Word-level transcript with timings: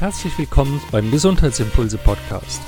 Herzlich 0.00 0.38
willkommen 0.38 0.80
beim 0.90 1.10
Gesundheitsimpulse 1.10 1.98
Podcast. 1.98 2.62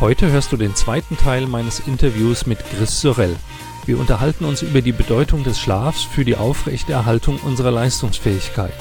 Heute 0.00 0.32
hörst 0.32 0.50
du 0.50 0.56
den 0.56 0.74
zweiten 0.74 1.18
Teil 1.18 1.46
meines 1.46 1.80
Interviews 1.80 2.46
mit 2.46 2.58
Chris 2.70 3.02
Sorel. 3.02 3.36
Wir 3.84 4.00
unterhalten 4.00 4.46
uns 4.46 4.62
über 4.62 4.80
die 4.80 4.92
Bedeutung 4.92 5.44
des 5.44 5.60
Schlafs 5.60 6.04
für 6.04 6.24
die 6.24 6.36
Aufrechterhaltung 6.36 7.38
unserer 7.40 7.70
Leistungsfähigkeit. 7.70 8.72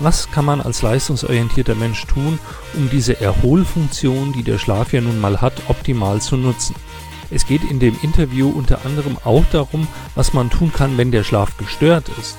Was 0.00 0.30
kann 0.30 0.46
man 0.46 0.62
als 0.62 0.80
leistungsorientierter 0.80 1.74
Mensch 1.74 2.06
tun, 2.06 2.38
um 2.72 2.88
diese 2.88 3.20
Erholfunktion, 3.20 4.32
die 4.32 4.42
der 4.42 4.56
Schlaf 4.56 4.94
ja 4.94 5.02
nun 5.02 5.20
mal 5.20 5.42
hat, 5.42 5.68
optimal 5.68 6.22
zu 6.22 6.38
nutzen? 6.38 6.74
Es 7.30 7.46
geht 7.46 7.70
in 7.70 7.78
dem 7.78 7.94
Interview 8.00 8.48
unter 8.48 8.86
anderem 8.86 9.18
auch 9.22 9.44
darum, 9.52 9.86
was 10.14 10.32
man 10.32 10.48
tun 10.48 10.72
kann, 10.72 10.96
wenn 10.96 11.10
der 11.10 11.24
Schlaf 11.24 11.58
gestört 11.58 12.08
ist. 12.18 12.38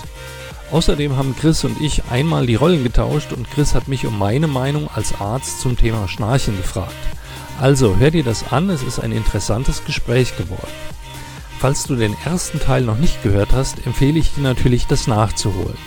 Außerdem 0.71 1.15
haben 1.15 1.35
Chris 1.35 1.63
und 1.63 1.79
ich 1.79 2.03
einmal 2.09 2.47
die 2.47 2.55
Rollen 2.55 2.83
getauscht 2.83 3.31
und 3.33 3.49
Chris 3.51 3.75
hat 3.75 3.87
mich 3.87 4.05
um 4.05 4.17
meine 4.17 4.47
Meinung 4.47 4.89
als 4.93 5.19
Arzt 5.19 5.61
zum 5.61 5.77
Thema 5.77 6.07
Schnarchen 6.07 6.57
gefragt. 6.57 6.93
Also 7.61 7.95
hör 7.97 8.11
dir 8.11 8.23
das 8.23 8.51
an, 8.51 8.69
es 8.69 8.83
ist 8.83 8.99
ein 8.99 9.11
interessantes 9.11 9.85
Gespräch 9.85 10.35
geworden. 10.37 10.71
Falls 11.59 11.83
du 11.83 11.95
den 11.95 12.15
ersten 12.25 12.59
Teil 12.59 12.81
noch 12.83 12.97
nicht 12.97 13.23
gehört 13.23 13.53
hast, 13.53 13.85
empfehle 13.85 14.19
ich 14.19 14.33
dir 14.33 14.41
natürlich, 14.41 14.87
das 14.87 15.07
nachzuholen. 15.07 15.77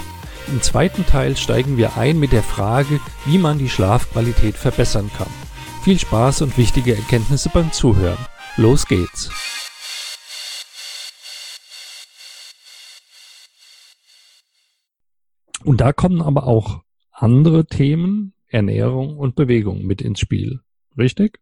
Im 0.47 0.63
zweiten 0.63 1.05
Teil 1.05 1.37
steigen 1.37 1.77
wir 1.77 1.99
ein 1.99 2.19
mit 2.19 2.33
der 2.33 2.43
Frage, 2.43 3.01
wie 3.27 3.37
man 3.37 3.59
die 3.59 3.69
Schlafqualität 3.69 4.57
verbessern 4.57 5.11
kann. 5.19 5.29
Viel 5.83 5.99
Spaß 5.99 6.43
und 6.43 6.57
wichtige 6.57 6.97
Erkenntnisse 6.97 7.51
beim 7.51 7.71
Zuhören. 7.71 8.19
Los 8.57 8.87
geht's! 8.87 9.29
Und 15.69 15.83
da 15.83 15.93
kommen 15.93 16.23
aber 16.23 16.47
auch 16.47 16.81
andere 17.13 17.67
Themen, 17.67 18.33
Ernährung 18.47 19.19
und 19.19 19.35
Bewegung 19.35 19.83
mit 19.83 20.01
ins 20.01 20.19
Spiel. 20.19 20.61
Richtig? 20.97 21.41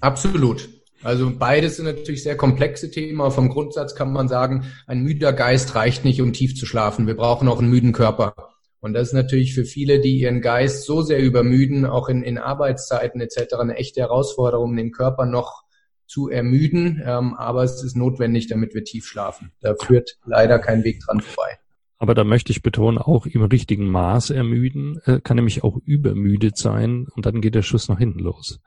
Absolut. 0.00 0.70
Also 1.02 1.30
beides 1.38 1.76
sind 1.76 1.84
natürlich 1.84 2.22
sehr 2.22 2.38
komplexe 2.38 2.90
Themen, 2.90 3.20
aber 3.20 3.30
vom 3.30 3.50
Grundsatz 3.50 3.94
kann 3.94 4.14
man 4.14 4.28
sagen, 4.28 4.64
ein 4.86 5.02
müder 5.02 5.34
Geist 5.34 5.74
reicht 5.74 6.06
nicht, 6.06 6.22
um 6.22 6.32
tief 6.32 6.56
zu 6.56 6.64
schlafen. 6.64 7.06
Wir 7.06 7.14
brauchen 7.18 7.48
auch 7.48 7.58
einen 7.58 7.68
müden 7.68 7.92
Körper. 7.92 8.34
Und 8.80 8.94
das 8.94 9.08
ist 9.08 9.12
natürlich 9.12 9.52
für 9.52 9.66
viele, 9.66 10.00
die 10.00 10.18
ihren 10.18 10.40
Geist 10.40 10.86
so 10.86 11.02
sehr 11.02 11.20
übermüden, 11.20 11.84
auch 11.84 12.08
in, 12.08 12.22
in 12.22 12.38
Arbeitszeiten 12.38 13.20
etc., 13.20 13.56
eine 13.60 13.76
echte 13.76 14.00
Herausforderung, 14.00 14.74
den 14.74 14.90
Körper 14.90 15.26
noch 15.26 15.64
zu 16.06 16.30
ermüden. 16.30 17.02
Ähm, 17.04 17.34
aber 17.34 17.64
es 17.64 17.84
ist 17.84 17.94
notwendig, 17.94 18.46
damit 18.46 18.72
wir 18.72 18.84
tief 18.84 19.06
schlafen. 19.06 19.52
Da 19.60 19.74
führt 19.74 20.16
leider 20.24 20.58
kein 20.58 20.82
Weg 20.82 21.00
dran 21.00 21.20
vorbei. 21.20 21.58
Aber 22.00 22.14
da 22.14 22.24
möchte 22.24 22.50
ich 22.50 22.62
betonen, 22.62 22.96
auch 22.96 23.26
im 23.26 23.42
richtigen 23.42 23.86
Maß 23.90 24.30
ermüden, 24.30 24.98
äh, 25.04 25.20
kann 25.20 25.36
nämlich 25.36 25.62
auch 25.62 25.76
übermüdet 25.84 26.56
sein 26.56 27.06
und 27.14 27.26
dann 27.26 27.42
geht 27.42 27.54
der 27.54 27.62
Schuss 27.62 27.90
nach 27.90 27.98
hinten 27.98 28.20
los. 28.20 28.58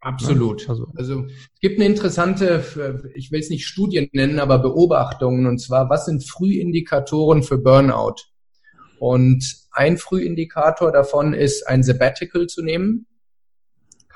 Absolut. 0.00 0.68
Also. 0.68 0.88
also 0.96 1.24
es 1.26 1.60
gibt 1.60 1.78
eine 1.78 1.86
interessante, 1.86 3.04
ich 3.14 3.30
will 3.30 3.38
es 3.38 3.48
nicht 3.48 3.64
Studien 3.64 4.08
nennen, 4.12 4.40
aber 4.40 4.58
Beobachtungen, 4.58 5.46
und 5.46 5.58
zwar, 5.58 5.88
was 5.88 6.06
sind 6.06 6.28
Frühindikatoren 6.28 7.44
für 7.44 7.58
Burnout? 7.58 8.16
Und 8.98 9.44
ein 9.70 9.96
Frühindikator 9.96 10.90
davon 10.90 11.34
ist, 11.34 11.64
ein 11.68 11.84
Sabbatical 11.84 12.48
zu 12.48 12.64
nehmen 12.64 13.06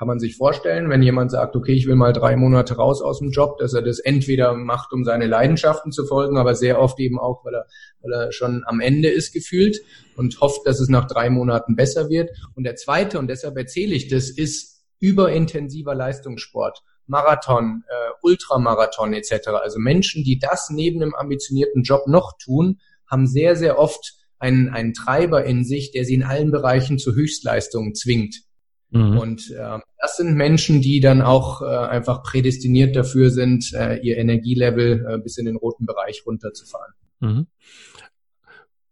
kann 0.03 0.09
man 0.09 0.19
sich 0.19 0.35
vorstellen, 0.35 0.89
wenn 0.89 1.01
jemand 1.01 1.31
sagt, 1.31 1.55
okay, 1.55 1.71
ich 1.71 1.87
will 1.87 1.95
mal 1.95 2.11
drei 2.11 2.35
Monate 2.35 2.75
raus 2.75 3.01
aus 3.01 3.19
dem 3.19 3.31
Job, 3.31 3.57
dass 3.59 3.73
er 3.73 3.81
das 3.81 3.99
entweder 3.99 4.53
macht, 4.53 4.91
um 4.91 5.05
seine 5.05 5.27
Leidenschaften 5.27 5.93
zu 5.93 6.05
folgen, 6.05 6.37
aber 6.37 6.55
sehr 6.55 6.81
oft 6.81 6.99
eben 6.99 7.17
auch, 7.17 7.45
weil 7.45 7.55
er, 7.55 7.67
weil 8.01 8.11
er 8.11 8.31
schon 8.33 8.63
am 8.65 8.81
Ende 8.81 9.07
ist 9.07 9.31
gefühlt 9.31 9.79
und 10.17 10.41
hofft, 10.41 10.67
dass 10.67 10.81
es 10.81 10.89
nach 10.89 11.07
drei 11.07 11.29
Monaten 11.29 11.77
besser 11.77 12.09
wird. 12.09 12.31
Und 12.53 12.65
der 12.65 12.75
zweite, 12.75 13.17
und 13.17 13.29
deshalb 13.29 13.55
erzähle 13.55 13.95
ich 13.95 14.09
das, 14.09 14.29
ist 14.29 14.83
überintensiver 14.99 15.95
Leistungssport. 15.95 16.83
Marathon, 17.07 17.85
äh, 17.87 18.11
Ultramarathon 18.23 19.13
etc. 19.13 19.51
Also 19.61 19.79
Menschen, 19.79 20.25
die 20.25 20.37
das 20.37 20.69
neben 20.69 21.01
einem 21.01 21.15
ambitionierten 21.15 21.83
Job 21.83 22.07
noch 22.07 22.33
tun, 22.43 22.81
haben 23.09 23.25
sehr, 23.25 23.55
sehr 23.55 23.79
oft 23.79 24.15
einen, 24.37 24.67
einen 24.67 24.93
Treiber 24.93 25.45
in 25.45 25.63
sich, 25.63 25.91
der 25.91 26.03
sie 26.03 26.15
in 26.15 26.23
allen 26.23 26.51
Bereichen 26.51 26.99
zu 26.99 27.15
Höchstleistungen 27.15 27.95
zwingt. 27.95 28.43
Mhm. 28.93 29.17
Und 29.17 29.51
äh, 29.51 29.79
das 29.99 30.17
sind 30.17 30.35
Menschen, 30.35 30.81
die 30.81 30.99
dann 30.99 31.21
auch 31.21 31.61
äh, 31.61 31.65
einfach 31.65 32.21
prädestiniert 32.23 32.95
dafür 32.95 33.31
sind, 33.31 33.73
äh, 33.73 33.97
ihr 33.97 34.17
Energielevel 34.17 35.05
äh, 35.09 35.17
bis 35.17 35.37
in 35.37 35.45
den 35.45 35.55
roten 35.55 35.85
Bereich 35.85 36.23
runterzufahren. 36.25 36.93
Mhm. 37.19 37.47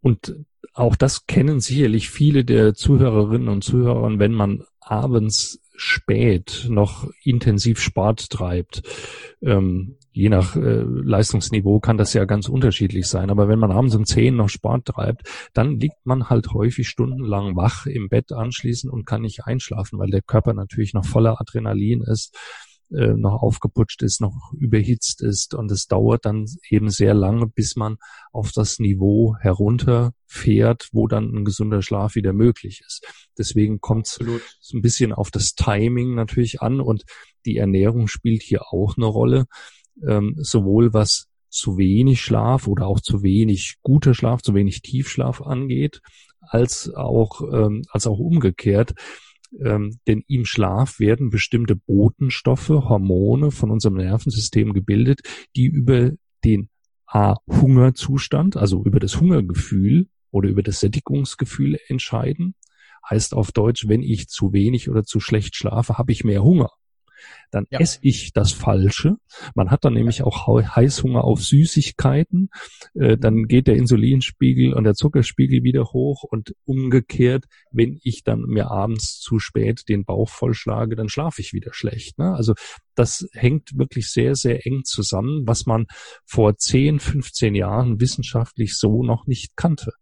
Und 0.01 0.35
auch 0.73 0.95
das 0.95 1.27
kennen 1.27 1.59
sicherlich 1.59 2.09
viele 2.09 2.43
der 2.43 2.73
Zuhörerinnen 2.73 3.49
und 3.49 3.63
Zuhörer, 3.63 4.17
wenn 4.17 4.33
man 4.33 4.63
abends 4.79 5.61
spät 5.75 6.65
noch 6.69 7.07
intensiv 7.23 7.79
Sport 7.79 8.29
treibt. 8.29 8.81
Ähm, 9.41 9.97
je 10.11 10.29
nach 10.29 10.55
äh, 10.55 10.83
Leistungsniveau 10.83 11.79
kann 11.79 11.97
das 11.97 12.13
ja 12.13 12.25
ganz 12.25 12.49
unterschiedlich 12.49 13.07
sein. 13.07 13.29
Aber 13.29 13.47
wenn 13.47 13.59
man 13.59 13.71
abends 13.71 13.95
um 13.95 14.05
zehn 14.05 14.35
noch 14.35 14.49
Sport 14.49 14.87
treibt, 14.87 15.29
dann 15.53 15.79
liegt 15.79 16.05
man 16.05 16.29
halt 16.29 16.53
häufig 16.53 16.87
stundenlang 16.87 17.55
wach 17.55 17.85
im 17.85 18.09
Bett 18.09 18.31
anschließend 18.31 18.91
und 18.91 19.05
kann 19.05 19.21
nicht 19.21 19.45
einschlafen, 19.45 19.99
weil 19.99 20.09
der 20.09 20.21
Körper 20.21 20.53
natürlich 20.53 20.93
noch 20.93 21.05
voller 21.05 21.39
Adrenalin 21.39 22.01
ist 22.01 22.35
äh, 22.93 23.13
noch 23.13 23.41
aufgeputscht 23.41 24.03
ist, 24.03 24.19
noch 24.19 24.51
überhitzt 24.51 25.21
ist 25.21 25.53
und 25.53 25.71
es 25.71 25.87
dauert 25.87 26.25
dann 26.25 26.45
eben 26.69 26.89
sehr 26.89 27.13
lange, 27.13 27.47
bis 27.47 27.77
man 27.77 27.95
auf 28.33 28.51
das 28.51 28.79
Niveau 28.79 29.35
herunterfährt, 29.39 30.89
wo 30.91 31.07
dann 31.07 31.33
ein 31.33 31.45
gesunder 31.45 31.81
Schlaf 31.81 32.15
wieder 32.15 32.33
möglich 32.33 32.81
ist. 32.85 33.05
Deswegen 33.37 33.79
kommt 33.79 34.07
es 34.07 34.19
ein 34.73 34.81
bisschen 34.81 35.13
auf 35.13 35.31
das 35.31 35.53
Timing 35.55 36.15
natürlich 36.15 36.61
an 36.61 36.81
und 36.81 37.03
die 37.45 37.57
Ernährung 37.57 38.07
spielt 38.07 38.43
hier 38.43 38.73
auch 38.73 38.97
eine 38.97 39.05
Rolle, 39.05 39.45
ähm, 40.07 40.35
sowohl 40.37 40.93
was 40.93 41.27
zu 41.49 41.77
wenig 41.77 42.21
Schlaf 42.21 42.67
oder 42.67 42.87
auch 42.87 43.01
zu 43.01 43.23
wenig 43.23 43.77
guter 43.81 44.13
Schlaf, 44.13 44.41
zu 44.41 44.53
wenig 44.53 44.81
Tiefschlaf 44.81 45.41
angeht, 45.41 46.01
als 46.39 46.93
auch 46.93 47.41
ähm, 47.51 47.83
als 47.91 48.07
auch 48.07 48.19
umgekehrt 48.19 48.93
ähm, 49.59 49.99
denn 50.07 50.23
im 50.27 50.45
Schlaf 50.45 50.99
werden 50.99 51.29
bestimmte 51.29 51.75
Botenstoffe, 51.75 52.69
Hormone 52.69 53.51
von 53.51 53.69
unserem 53.69 53.95
Nervensystem 53.95 54.73
gebildet, 54.73 55.21
die 55.55 55.65
über 55.65 56.11
den 56.43 56.69
A 57.05 57.35
Hungerzustand, 57.47 58.55
also 58.55 58.83
über 58.85 58.99
das 58.99 59.19
Hungergefühl 59.19 60.07
oder 60.31 60.49
über 60.49 60.63
das 60.63 60.79
Sättigungsgefühl 60.79 61.77
entscheiden. 61.87 62.55
Heißt 63.09 63.33
auf 63.33 63.51
Deutsch, 63.51 63.87
wenn 63.87 64.01
ich 64.01 64.29
zu 64.29 64.53
wenig 64.53 64.89
oder 64.89 65.03
zu 65.03 65.19
schlecht 65.19 65.55
schlafe, 65.55 65.97
habe 65.97 66.11
ich 66.11 66.23
mehr 66.23 66.43
Hunger 66.43 66.71
dann 67.51 67.65
ja. 67.69 67.79
esse 67.79 67.99
ich 68.01 68.33
das 68.33 68.51
Falsche. 68.51 69.17
Man 69.55 69.71
hat 69.71 69.83
dann 69.85 69.93
nämlich 69.93 70.23
auch 70.23 70.47
Heißhunger 70.47 71.23
auf 71.23 71.43
Süßigkeiten. 71.43 72.49
Äh, 72.93 73.17
dann 73.17 73.47
geht 73.47 73.67
der 73.67 73.75
Insulinspiegel 73.75 74.73
und 74.73 74.83
der 74.83 74.93
Zuckerspiegel 74.93 75.63
wieder 75.63 75.85
hoch 75.85 76.23
und 76.23 76.53
umgekehrt, 76.65 77.45
wenn 77.71 77.99
ich 78.03 78.23
dann 78.23 78.41
mir 78.41 78.71
abends 78.71 79.19
zu 79.19 79.39
spät 79.39 79.83
den 79.89 80.05
Bauch 80.05 80.29
vollschlage, 80.29 80.95
dann 80.95 81.09
schlafe 81.09 81.41
ich 81.41 81.53
wieder 81.53 81.73
schlecht. 81.73 82.17
Ne? 82.17 82.33
Also 82.33 82.53
das 82.95 83.27
hängt 83.33 83.77
wirklich 83.77 84.09
sehr, 84.09 84.35
sehr 84.35 84.65
eng 84.65 84.83
zusammen, 84.83 85.43
was 85.45 85.65
man 85.65 85.87
vor 86.25 86.57
10, 86.57 86.99
15 86.99 87.55
Jahren 87.55 87.99
wissenschaftlich 87.99 88.77
so 88.77 89.03
noch 89.03 89.27
nicht 89.27 89.55
kannte. 89.55 89.93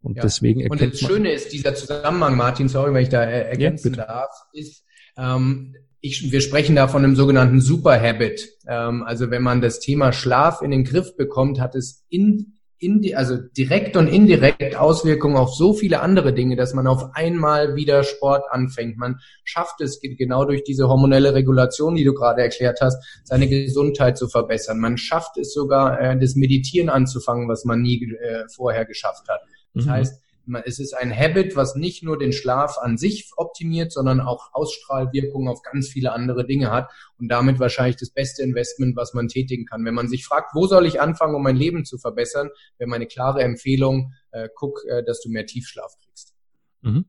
Und 0.00 0.16
ja. 0.16 0.22
deswegen 0.22 0.60
erkennt 0.60 0.82
Und 0.82 0.92
das 0.92 1.00
Schöne 1.00 1.32
ist, 1.32 1.52
dieser 1.52 1.74
Zusammenhang, 1.74 2.36
Martin, 2.36 2.68
sorry, 2.68 2.94
wenn 2.94 3.02
ich 3.02 3.08
da 3.08 3.22
ergänzen 3.22 3.94
ja, 3.94 4.06
darf, 4.06 4.30
ist, 4.52 4.84
ähm, 5.16 5.74
ich, 6.00 6.30
wir 6.30 6.40
sprechen 6.40 6.76
da 6.76 6.88
von 6.88 7.04
einem 7.04 7.16
sogenannten 7.16 7.60
Superhabit. 7.60 8.48
Ähm, 8.66 9.02
also 9.02 9.30
wenn 9.30 9.42
man 9.42 9.60
das 9.60 9.80
Thema 9.80 10.12
Schlaf 10.12 10.62
in 10.62 10.70
den 10.70 10.84
Griff 10.84 11.16
bekommt, 11.16 11.60
hat 11.60 11.74
es 11.74 12.04
in, 12.08 12.54
in 12.78 13.02
also 13.16 13.36
direkt 13.36 13.96
und 13.96 14.06
indirekt 14.06 14.76
Auswirkungen 14.76 15.36
auf 15.36 15.54
so 15.54 15.72
viele 15.72 16.00
andere 16.00 16.32
Dinge, 16.32 16.54
dass 16.54 16.74
man 16.74 16.86
auf 16.86 17.16
einmal 17.16 17.74
wieder 17.74 18.04
Sport 18.04 18.44
anfängt. 18.50 18.96
Man 18.96 19.18
schafft 19.42 19.80
es 19.80 20.00
genau 20.00 20.44
durch 20.44 20.62
diese 20.62 20.88
hormonelle 20.88 21.34
Regulation, 21.34 21.96
die 21.96 22.04
du 22.04 22.14
gerade 22.14 22.42
erklärt 22.42 22.80
hast, 22.80 23.04
seine 23.24 23.48
Gesundheit 23.48 24.16
zu 24.16 24.28
verbessern. 24.28 24.78
Man 24.78 24.98
schafft 24.98 25.36
es 25.36 25.52
sogar, 25.52 26.00
äh, 26.00 26.18
das 26.18 26.36
Meditieren 26.36 26.90
anzufangen, 26.90 27.48
was 27.48 27.64
man 27.64 27.82
nie 27.82 28.04
äh, 28.04 28.44
vorher 28.54 28.84
geschafft 28.84 29.28
hat. 29.28 29.40
Das 29.74 29.86
mhm. 29.86 29.90
heißt, 29.90 30.22
es 30.64 30.78
ist 30.78 30.94
ein 30.94 31.14
Habit, 31.14 31.56
was 31.56 31.74
nicht 31.74 32.02
nur 32.02 32.18
den 32.18 32.32
Schlaf 32.32 32.78
an 32.78 32.96
sich 32.96 33.30
optimiert, 33.36 33.92
sondern 33.92 34.20
auch 34.20 34.50
Ausstrahlwirkungen 34.52 35.48
auf 35.48 35.62
ganz 35.62 35.88
viele 35.88 36.12
andere 36.12 36.46
Dinge 36.46 36.70
hat 36.70 36.90
und 37.18 37.28
damit 37.28 37.60
wahrscheinlich 37.60 37.96
das 37.96 38.10
beste 38.10 38.42
Investment, 38.42 38.96
was 38.96 39.14
man 39.14 39.28
tätigen 39.28 39.66
kann. 39.66 39.84
Wenn 39.84 39.94
man 39.94 40.08
sich 40.08 40.24
fragt, 40.24 40.54
wo 40.54 40.66
soll 40.66 40.86
ich 40.86 41.00
anfangen, 41.00 41.34
um 41.34 41.42
mein 41.42 41.56
Leben 41.56 41.84
zu 41.84 41.98
verbessern, 41.98 42.50
wäre 42.78 42.88
meine 42.88 43.06
klare 43.06 43.42
Empfehlung, 43.42 44.12
äh, 44.30 44.48
guck, 44.54 44.84
äh, 44.88 45.02
dass 45.04 45.20
du 45.20 45.30
mehr 45.30 45.46
Tiefschlaf 45.46 45.92
kriegst. 46.02 46.34
Mhm. 46.82 47.06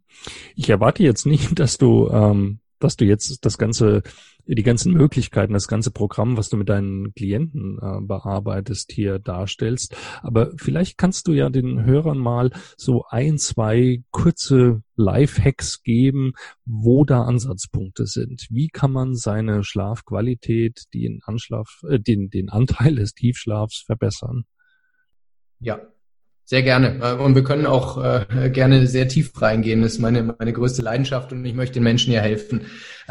Ich 0.55 0.69
erwarte 0.69 1.03
jetzt 1.03 1.25
nicht, 1.25 1.47
dass 1.59 1.77
du 1.77 2.09
ähm, 2.09 2.59
dass 2.79 2.95
du 2.95 3.05
jetzt 3.05 3.45
das 3.45 3.57
ganze, 3.57 4.01
die 4.45 4.63
ganzen 4.63 4.93
Möglichkeiten, 4.93 5.53
das 5.53 5.67
ganze 5.67 5.91
Programm, 5.91 6.37
was 6.37 6.49
du 6.49 6.57
mit 6.57 6.69
deinen 6.69 7.13
Klienten 7.13 7.77
äh, 7.81 8.01
bearbeitest, 8.01 8.91
hier 8.91 9.19
darstellst. 9.19 9.95
Aber 10.21 10.51
vielleicht 10.57 10.97
kannst 10.97 11.27
du 11.27 11.33
ja 11.33 11.49
den 11.49 11.85
Hörern 11.85 12.17
mal 12.17 12.51
so 12.77 13.03
ein, 13.09 13.37
zwei 13.37 14.03
kurze 14.11 14.81
Life-Hacks 14.95 15.83
geben, 15.83 16.33
wo 16.65 17.05
da 17.05 17.23
Ansatzpunkte 17.23 18.05
sind. 18.05 18.47
Wie 18.49 18.67
kann 18.69 18.91
man 18.91 19.15
seine 19.15 19.63
Schlafqualität, 19.63 20.85
den 20.93 21.21
Anschlaf, 21.23 21.81
äh, 21.87 21.99
den, 21.99 22.29
den 22.29 22.49
Anteil 22.49 22.95
des 22.95 23.13
Tiefschlafs 23.13 23.83
verbessern? 23.85 24.45
Ja, 25.59 25.81
sehr 26.49 26.63
gerne. 26.63 26.99
Äh, 26.99 27.13
und 27.13 27.35
wir 27.35 27.43
können 27.43 27.67
auch 27.67 28.03
äh, 28.03 28.49
gerne 28.49 28.87
sehr 28.87 29.07
tief 29.07 29.39
reingehen. 29.39 29.83
Das 29.83 29.93
ist 29.93 29.99
meine, 29.99 30.35
meine 30.39 30.51
größte 30.51 30.81
Leidenschaft 30.81 31.31
und 31.31 31.45
ich 31.45 31.53
möchte 31.53 31.75
den 31.75 31.83
Menschen 31.83 32.11
ja 32.11 32.21
helfen. 32.21 32.61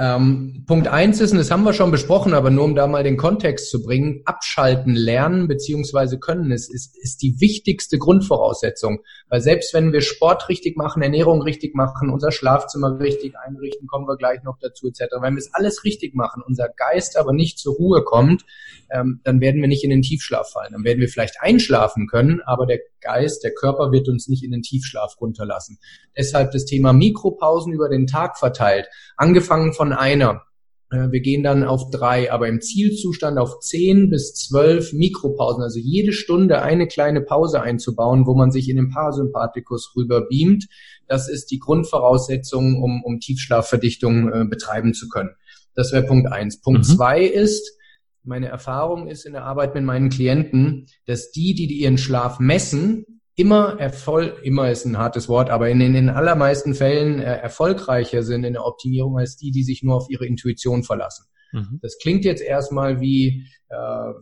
Ähm, 0.01 0.63
Punkt 0.69 0.87
eins 0.87 1.21
ist, 1.21 1.33
und 1.33 1.39
das 1.39 1.51
haben 1.51 1.65
wir 1.65 1.73
schon 1.73 1.91
besprochen, 1.91 2.33
aber 2.33 2.51
nur 2.51 2.65
um 2.65 2.77
da 2.77 2.87
mal 2.87 3.03
den 3.03 3.17
Kontext 3.17 3.69
zu 3.69 3.83
bringen, 3.83 4.23
abschalten 4.27 4.95
lernen 4.95 5.49
beziehungsweise 5.49 6.21
können 6.21 6.53
es 6.53 6.73
ist, 6.73 6.97
ist 7.03 7.21
die 7.21 7.41
wichtigste 7.41 7.99
Grundvoraussetzung. 7.99 9.01
Weil 9.29 9.41
selbst 9.41 9.75
wenn 9.75 9.93
wir 9.93 10.01
Sport 10.01 10.49
richtig 10.49 10.77
machen, 10.77 11.03
Ernährung 11.03 11.43
richtig 11.43 11.75
machen, 11.75 12.11
unser 12.11 12.31
Schlafzimmer 12.31 13.01
richtig 13.01 13.35
einrichten, 13.37 13.89
kommen 13.89 14.07
wir 14.07 14.17
gleich 14.17 14.45
noch 14.45 14.59
dazu 14.61 14.87
etc. 14.87 15.17
Wenn 15.21 15.35
wir 15.35 15.41
es 15.41 15.53
alles 15.53 15.83
richtig 15.83 16.15
machen, 16.15 16.45
unser 16.47 16.69
Geist 16.69 17.17
aber 17.17 17.33
nicht 17.33 17.59
zur 17.59 17.75
Ruhe 17.75 18.05
kommt, 18.05 18.45
ähm, 18.91 19.21
dann 19.25 19.41
werden 19.41 19.61
wir 19.61 19.69
nicht 19.69 19.83
in 19.83 19.91
den 19.91 20.03
Tiefschlaf 20.03 20.53
fallen. 20.53 20.75
Dann 20.75 20.85
werden 20.85 21.01
wir 21.01 21.09
vielleicht 21.09 21.41
einschlafen 21.41 22.07
können, 22.07 22.41
aber 22.47 22.67
der 22.67 22.79
Geist, 23.01 23.45
der 23.45 23.53
Körper 23.53 23.93
wird 23.93 24.09
uns 24.09 24.29
nicht 24.29 24.45
in 24.45 24.51
den 24.51 24.63
Tiefschlaf 24.63 25.21
runterlassen. 25.21 25.79
Deshalb 26.17 26.53
das 26.53 26.65
Thema 26.65 26.93
Mikropausen 26.93 27.73
über 27.73 27.89
den 27.89 28.07
Tag 28.07 28.39
verteilt, 28.39 28.89
angefangen 29.17 29.73
von 29.73 29.88
einer. 29.93 30.43
Äh, 30.91 31.11
wir 31.11 31.21
gehen 31.21 31.43
dann 31.43 31.65
auf 31.65 31.91
drei, 31.91 32.33
aber 32.33 32.49
im 32.49 32.61
Zielzustand 32.61 33.39
auf 33.39 33.61
zehn 33.61 34.11
bis 34.11 34.35
zwölf 34.35 34.93
Mikropausen, 34.93 35.63
also 35.63 35.79
jede 35.79 36.13
Stunde 36.13 36.63
eine 36.63 36.87
kleine 36.87 37.21
Pause 37.21 37.61
einzubauen, 37.61 38.27
wo 38.27 38.35
man 38.35 38.51
sich 38.51 38.69
in 38.69 38.77
den 38.77 38.91
Parasympathikus 38.91 39.93
rüber 39.97 40.27
beamt. 40.29 40.67
Das 41.07 41.29
ist 41.29 41.51
die 41.51 41.59
Grundvoraussetzung, 41.59 42.83
um, 42.83 43.03
um 43.05 43.21
Tiefschlafverdichtung 43.21 44.33
äh, 44.33 44.45
betreiben 44.45 44.95
zu 44.95 45.09
können. 45.09 45.31
Das 45.75 45.93
wäre 45.93 46.05
Punkt 46.05 46.33
eins. 46.33 46.61
Punkt 46.61 46.81
mhm. 46.81 46.85
zwei 46.85 47.23
ist, 47.23 47.79
meine 48.25 48.49
Erfahrung 48.49 49.09
ist 49.09 49.25
in 49.25 49.33
der 49.33 49.45
Arbeit 49.45 49.75
mit 49.75 49.85
meinen 49.85 50.11
Klienten, 50.11 50.87
dass 51.07 51.31
die, 51.31 51.55
die 51.55 51.67
ihren 51.81 51.99
Schlaf 51.99 52.41
messen, 52.41 53.18
immer 53.39 53.79
Erfolg, 53.79 54.43
immer 54.43 54.69
ist 54.69 54.85
ein 54.85 54.99
hartes 54.99 55.29
Wort, 55.29 55.49
aber 55.49 55.71
in, 55.71 55.81
in 55.81 55.93
den 55.93 56.11
allermeisten 56.11 56.75
Fällen 56.75 57.21
äh, 57.21 57.37
erfolgreicher 57.37 58.25
sind 58.25 58.43
in 58.43 58.55
der 58.55 58.65
Optimierung 58.65 59.17
als 59.17 59.37
die, 59.37 59.53
die 59.53 59.63
sich 59.63 59.85
nur 59.85 59.95
auf 59.95 60.11
ihre 60.11 60.27
Intuition 60.27 60.83
verlassen. 60.83 61.27
Mhm. 61.53 61.79
Das 61.81 61.99
klingt 62.03 62.25
jetzt 62.25 62.43
erstmal 62.43 63.01
wie 63.01 63.47
äh, 63.69 64.13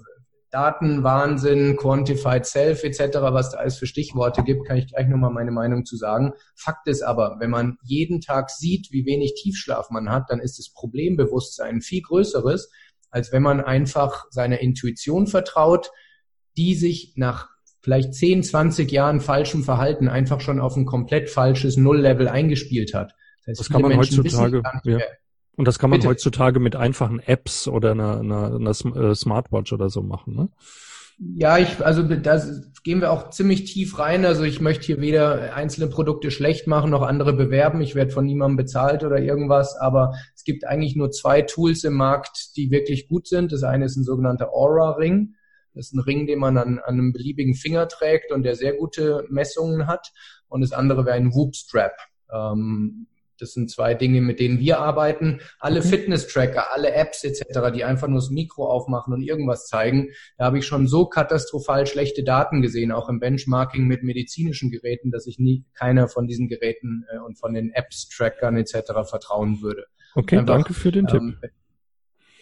Datenwahnsinn, 0.51 1.77
Quantified 1.77 2.45
Self 2.45 2.85
etc., 2.85 3.19
was 3.23 3.53
da 3.53 3.59
alles 3.59 3.79
für 3.79 3.87
Stichworte 3.87 4.43
gibt, 4.43 4.67
kann 4.67 4.77
ich 4.77 4.87
gleich 4.89 5.09
nochmal 5.09 5.33
meine 5.33 5.51
Meinung 5.51 5.87
zu 5.87 5.97
sagen. 5.97 6.35
Fakt 6.55 6.87
ist 6.87 7.03
aber, 7.03 7.37
wenn 7.41 7.51
man 7.51 7.79
jeden 7.85 8.21
Tag 8.21 8.51
sieht, 8.51 8.89
wie 8.91 9.07
wenig 9.07 9.33
Tiefschlaf 9.43 9.89
man 9.89 10.11
hat, 10.11 10.25
dann 10.29 10.41
ist 10.41 10.59
das 10.59 10.75
Problembewusstsein 10.75 11.81
viel 11.81 12.03
größeres, 12.03 12.71
als 13.11 13.33
wenn 13.33 13.43
man 13.43 13.63
einfach 13.63 14.27
seiner 14.29 14.61
Intuition 14.61 15.27
vertraut, 15.27 15.91
die 16.59 16.75
sich 16.75 17.15
nach 17.17 17.56
vielleicht 17.87 18.15
10, 18.15 18.43
20 18.43 18.91
Jahren 18.91 19.21
falschem 19.21 19.63
Verhalten 19.63 20.09
einfach 20.09 20.41
schon 20.41 20.59
auf 20.59 20.75
ein 20.75 20.87
komplett 20.87 21.31
falsches 21.31 21.77
Nulllevel 21.77 22.27
eingespielt 22.27 22.95
hat. 22.95 23.15
Das, 23.39 23.47
heißt, 23.47 23.61
das 23.61 23.69
kann 23.71 23.83
man 23.83 23.93
Menschen 23.93 24.25
heutzutage, 24.25 24.63
ja. 24.83 24.99
Und 25.55 25.69
das 25.69 25.79
kann 25.79 25.91
man 25.91 26.01
Bitte. 26.01 26.09
heutzutage 26.09 26.59
mit 26.59 26.75
einfachen 26.75 27.21
Apps 27.21 27.69
oder 27.69 27.93
einer, 27.93 28.19
einer, 28.19 28.57
einer 28.57 28.71
äh, 28.71 29.15
Smartwatch 29.15 29.73
oder 29.73 29.89
so 29.89 30.03
machen, 30.03 30.35
ne? 30.35 30.49
Ja, 31.19 31.59
ich, 31.59 31.83
also 31.83 32.03
da 32.03 32.43
gehen 32.83 33.01
wir 33.01 33.13
auch 33.13 33.31
ziemlich 33.31 33.73
tief 33.73 34.01
rein. 34.01 34.27
Also 34.27 34.43
ich 34.43 34.61
möchte 34.61 34.87
hier 34.87 35.01
weder 35.01 35.55
einzelne 35.55 35.87
Produkte 35.87 36.33
schlecht 36.33 36.67
machen 36.67 36.91
noch 36.91 37.03
andere 37.03 37.35
bewerben. 37.35 37.81
Ich 37.83 37.95
werde 37.95 38.11
von 38.11 38.27
niemandem 38.27 38.57
bezahlt 38.57 39.05
oder 39.05 39.21
irgendwas, 39.21 39.77
aber 39.77 40.13
es 40.35 40.43
gibt 40.43 40.67
eigentlich 40.67 40.97
nur 40.97 41.13
zwei 41.13 41.43
Tools 41.43 41.85
im 41.85 41.95
Markt, 41.95 42.57
die 42.57 42.73
wirklich 42.73 43.07
gut 43.07 43.29
sind. 43.29 43.53
Das 43.53 43.63
eine 43.63 43.85
ist 43.85 43.97
ein 43.97 44.05
sogenannter 44.05 44.53
Aura-Ring. 44.53 45.36
Das 45.77 45.87
ist 45.87 45.95
ein 45.95 46.01
Ring, 46.01 46.27
den 46.27 46.39
man 46.39 46.57
an, 46.57 46.79
an 46.79 46.95
einem 46.95 47.13
beliebigen 47.13 47.55
Finger 47.55 47.87
trägt 47.87 48.33
und 48.33 48.43
der 48.43 48.57
sehr 48.57 48.73
gute 48.73 49.25
Messungen 49.29 49.87
hat. 49.87 50.13
Und 50.49 50.63
das 50.63 50.73
andere 50.73 51.05
wäre 51.05 51.17
ein 51.17 51.35
Whoop-Strap. 51.35 51.93
Ähm, 52.33 53.07
das 53.39 53.53
sind 53.53 53.71
zwei 53.71 53.95
Dinge, 53.95 54.23
mit 54.23 54.41
denen 54.41 54.59
wir 54.59 54.79
arbeiten. 54.79 55.41
Alle 55.59 55.81
okay. 55.81 55.89
Fitness-Tracker, 55.89 56.73
alle 56.73 56.93
Apps 56.93 57.23
etc., 57.25 57.71
die 57.75 57.85
einfach 57.85 58.09
nur 58.09 58.19
das 58.19 58.31
Mikro 58.31 58.67
aufmachen 58.67 59.13
und 59.13 59.23
irgendwas 59.23 59.67
zeigen, 59.67 60.09
da 60.39 60.47
habe 60.47 60.59
ich 60.59 60.67
schon 60.67 60.87
so 60.87 61.07
katastrophal 61.07 61.87
schlechte 61.87 62.25
Daten 62.25 62.63
gesehen, 62.63 62.93
auch 62.93 63.11
im 63.11 63.21
Benchmarking 63.21 63.87
mit 63.87 64.03
medizinischen 64.03 64.71
Geräten, 64.71 65.11
dass 65.11 65.27
ich 65.27 65.39
nie 65.39 65.65
keiner 65.75 66.09
von 66.09 66.27
diesen 66.27 66.49
Geräten 66.49 67.05
äh, 67.13 67.19
und 67.19 67.39
von 67.39 67.53
den 67.53 67.71
Apps, 67.73 68.09
Trackern 68.09 68.57
etc. 68.57 68.93
vertrauen 69.09 69.61
würde. 69.61 69.85
Okay, 70.15 70.39
einfach, 70.39 70.55
danke 70.55 70.73
für 70.73 70.93
den 70.93 71.07
ähm, 71.11 71.37
Tipp. 71.41 71.51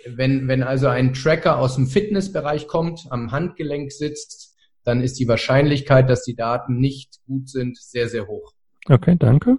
Wenn, 0.06 0.48
wenn 0.48 0.62
also 0.62 0.88
ein 0.88 1.14
Tracker 1.14 1.58
aus 1.58 1.76
dem 1.76 1.86
Fitnessbereich 1.86 2.66
kommt, 2.66 3.06
am 3.10 3.32
Handgelenk 3.32 3.92
sitzt, 3.92 4.54
dann 4.84 5.00
ist 5.00 5.18
die 5.18 5.28
Wahrscheinlichkeit, 5.28 6.10
dass 6.10 6.24
die 6.24 6.36
Daten 6.36 6.78
nicht 6.78 7.20
gut 7.26 7.48
sind, 7.48 7.78
sehr, 7.78 8.08
sehr 8.08 8.26
hoch. 8.26 8.52
Okay, 8.86 9.16
danke. 9.18 9.58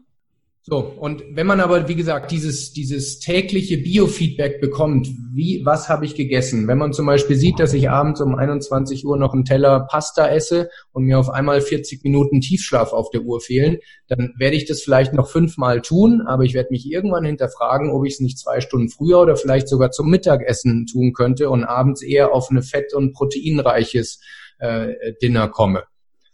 So, 0.67 0.79
und 0.79 1.23
wenn 1.29 1.45
man 1.45 1.59
aber, 1.59 1.87
wie 1.87 1.95
gesagt, 1.95 2.31
dieses, 2.31 2.73
dieses 2.73 3.19
tägliche 3.19 3.77
Biofeedback 3.77 4.59
bekommt, 4.59 5.07
wie, 5.31 5.61
was 5.63 5.89
habe 5.89 6.05
ich 6.05 6.15
gegessen? 6.15 6.67
Wenn 6.67 6.79
man 6.79 6.91
zum 6.91 7.05
Beispiel 7.05 7.35
sieht, 7.35 7.59
dass 7.59 7.75
ich 7.75 7.91
abends 7.91 8.19
um 8.19 8.33
21 8.33 9.05
Uhr 9.05 9.15
noch 9.15 9.33
einen 9.33 9.45
Teller 9.45 9.81
Pasta 9.81 10.27
esse 10.27 10.71
und 10.91 11.03
mir 11.03 11.19
auf 11.19 11.29
einmal 11.29 11.61
40 11.61 12.03
Minuten 12.03 12.41
Tiefschlaf 12.41 12.93
auf 12.93 13.11
der 13.11 13.21
Uhr 13.21 13.41
fehlen, 13.41 13.77
dann 14.07 14.33
werde 14.39 14.55
ich 14.55 14.65
das 14.65 14.81
vielleicht 14.81 15.13
noch 15.13 15.29
fünfmal 15.29 15.83
tun, 15.83 16.23
aber 16.25 16.45
ich 16.45 16.55
werde 16.55 16.69
mich 16.71 16.91
irgendwann 16.91 17.25
hinterfragen, 17.25 17.91
ob 17.91 18.03
ich 18.03 18.13
es 18.13 18.19
nicht 18.19 18.39
zwei 18.39 18.59
Stunden 18.59 18.89
früher 18.89 19.19
oder 19.19 19.35
vielleicht 19.35 19.67
sogar 19.67 19.91
zum 19.91 20.09
Mittagessen 20.09 20.87
tun 20.87 21.13
könnte 21.13 21.51
und 21.51 21.63
abends 21.63 22.01
eher 22.01 22.33
auf 22.33 22.49
eine 22.49 22.63
fett- 22.63 22.95
und 22.95 23.13
proteinreiches 23.13 24.19
äh, 24.57 25.13
Dinner 25.21 25.47
komme. 25.47 25.83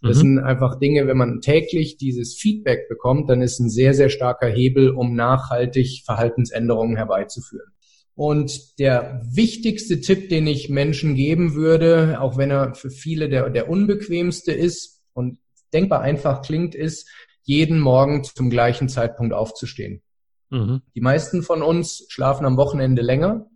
Das 0.01 0.17
mhm. 0.17 0.21
sind 0.21 0.39
einfach 0.39 0.79
Dinge, 0.79 1.07
wenn 1.07 1.17
man 1.17 1.41
täglich 1.41 1.97
dieses 1.97 2.35
Feedback 2.35 2.89
bekommt, 2.89 3.29
dann 3.29 3.41
ist 3.41 3.59
ein 3.59 3.69
sehr, 3.69 3.93
sehr 3.93 4.09
starker 4.09 4.47
Hebel, 4.47 4.89
um 4.89 5.15
nachhaltig 5.15 6.03
Verhaltensänderungen 6.05 6.97
herbeizuführen. 6.97 7.71
Und 8.15 8.79
der 8.79 9.21
wichtigste 9.31 10.01
Tipp, 10.01 10.29
den 10.29 10.47
ich 10.47 10.69
Menschen 10.69 11.15
geben 11.15 11.53
würde, 11.53 12.19
auch 12.19 12.37
wenn 12.37 12.51
er 12.51 12.73
für 12.73 12.89
viele 12.89 13.29
der, 13.29 13.49
der 13.49 13.69
unbequemste 13.69 14.51
ist 14.51 15.01
und 15.13 15.37
denkbar 15.73 16.01
einfach 16.01 16.41
klingt, 16.41 16.75
ist, 16.75 17.09
jeden 17.43 17.79
Morgen 17.79 18.23
zum 18.23 18.49
gleichen 18.49 18.89
Zeitpunkt 18.89 19.33
aufzustehen. 19.33 20.01
Mhm. 20.49 20.81
Die 20.95 21.01
meisten 21.01 21.43
von 21.43 21.61
uns 21.61 22.05
schlafen 22.09 22.45
am 22.45 22.57
Wochenende 22.57 23.01
länger 23.01 23.50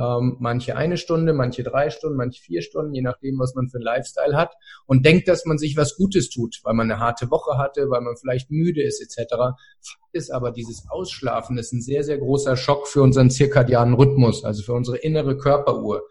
ähm, 0.00 0.36
manche 0.40 0.76
eine 0.76 0.96
Stunde, 0.96 1.34
manche 1.34 1.62
drei 1.62 1.90
Stunden, 1.90 2.16
manche 2.16 2.42
vier 2.42 2.62
Stunden, 2.62 2.94
je 2.94 3.02
nachdem, 3.02 3.38
was 3.38 3.54
man 3.54 3.68
für 3.68 3.76
einen 3.76 3.84
Lifestyle 3.84 4.36
hat 4.36 4.54
und 4.86 5.04
denkt, 5.04 5.28
dass 5.28 5.44
man 5.44 5.58
sich 5.58 5.76
was 5.76 5.96
Gutes 5.96 6.30
tut, 6.30 6.60
weil 6.62 6.72
man 6.72 6.90
eine 6.90 7.00
harte 7.00 7.30
Woche 7.30 7.58
hatte, 7.58 7.90
weil 7.90 8.00
man 8.00 8.16
vielleicht 8.16 8.50
müde 8.50 8.82
ist 8.82 9.02
etc. 9.02 9.34
Fakt 9.80 10.00
ist 10.12 10.30
aber, 10.30 10.52
dieses 10.52 10.88
Ausschlafen 10.88 11.58
ist 11.58 11.72
ein 11.72 11.82
sehr, 11.82 12.02
sehr 12.02 12.18
großer 12.18 12.56
Schock 12.56 12.88
für 12.88 13.02
unseren 13.02 13.30
zirkadianen 13.30 13.94
Rhythmus, 13.94 14.42
also 14.44 14.62
für 14.62 14.72
unsere 14.72 14.96
innere 14.96 15.36
Körperuhr. 15.36 16.02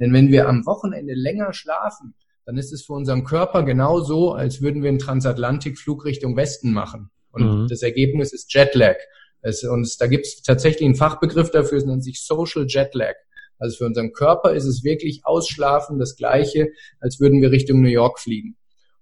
Denn 0.00 0.12
wenn 0.12 0.32
wir 0.32 0.48
am 0.48 0.66
Wochenende 0.66 1.14
länger 1.14 1.52
schlafen, 1.52 2.14
dann 2.44 2.58
ist 2.58 2.72
es 2.72 2.84
für 2.84 2.94
unseren 2.94 3.24
Körper 3.24 3.62
genauso, 3.62 4.32
als 4.32 4.60
würden 4.60 4.82
wir 4.82 4.88
einen 4.88 4.98
Transatlantikflug 4.98 6.04
Richtung 6.04 6.36
Westen 6.36 6.72
machen. 6.72 7.10
Und 7.30 7.62
mhm. 7.62 7.68
das 7.68 7.82
Ergebnis 7.82 8.32
ist 8.32 8.52
Jetlag. 8.52 8.96
Es, 9.40 9.62
und 9.62 10.00
da 10.00 10.06
gibt 10.06 10.26
es 10.26 10.42
tatsächlich 10.42 10.84
einen 10.84 10.96
Fachbegriff 10.96 11.50
dafür, 11.50 11.78
es 11.78 11.84
nennt 11.84 12.02
sich 12.02 12.20
Social 12.20 12.66
Jetlag. 12.68 13.14
Also 13.58 13.78
für 13.78 13.84
unseren 13.86 14.12
Körper 14.12 14.54
ist 14.54 14.64
es 14.64 14.84
wirklich 14.84 15.22
Ausschlafen 15.24 15.98
das 15.98 16.16
Gleiche, 16.16 16.68
als 17.00 17.20
würden 17.20 17.40
wir 17.40 17.50
Richtung 17.50 17.80
New 17.80 17.88
York 17.88 18.18
fliegen. 18.18 18.56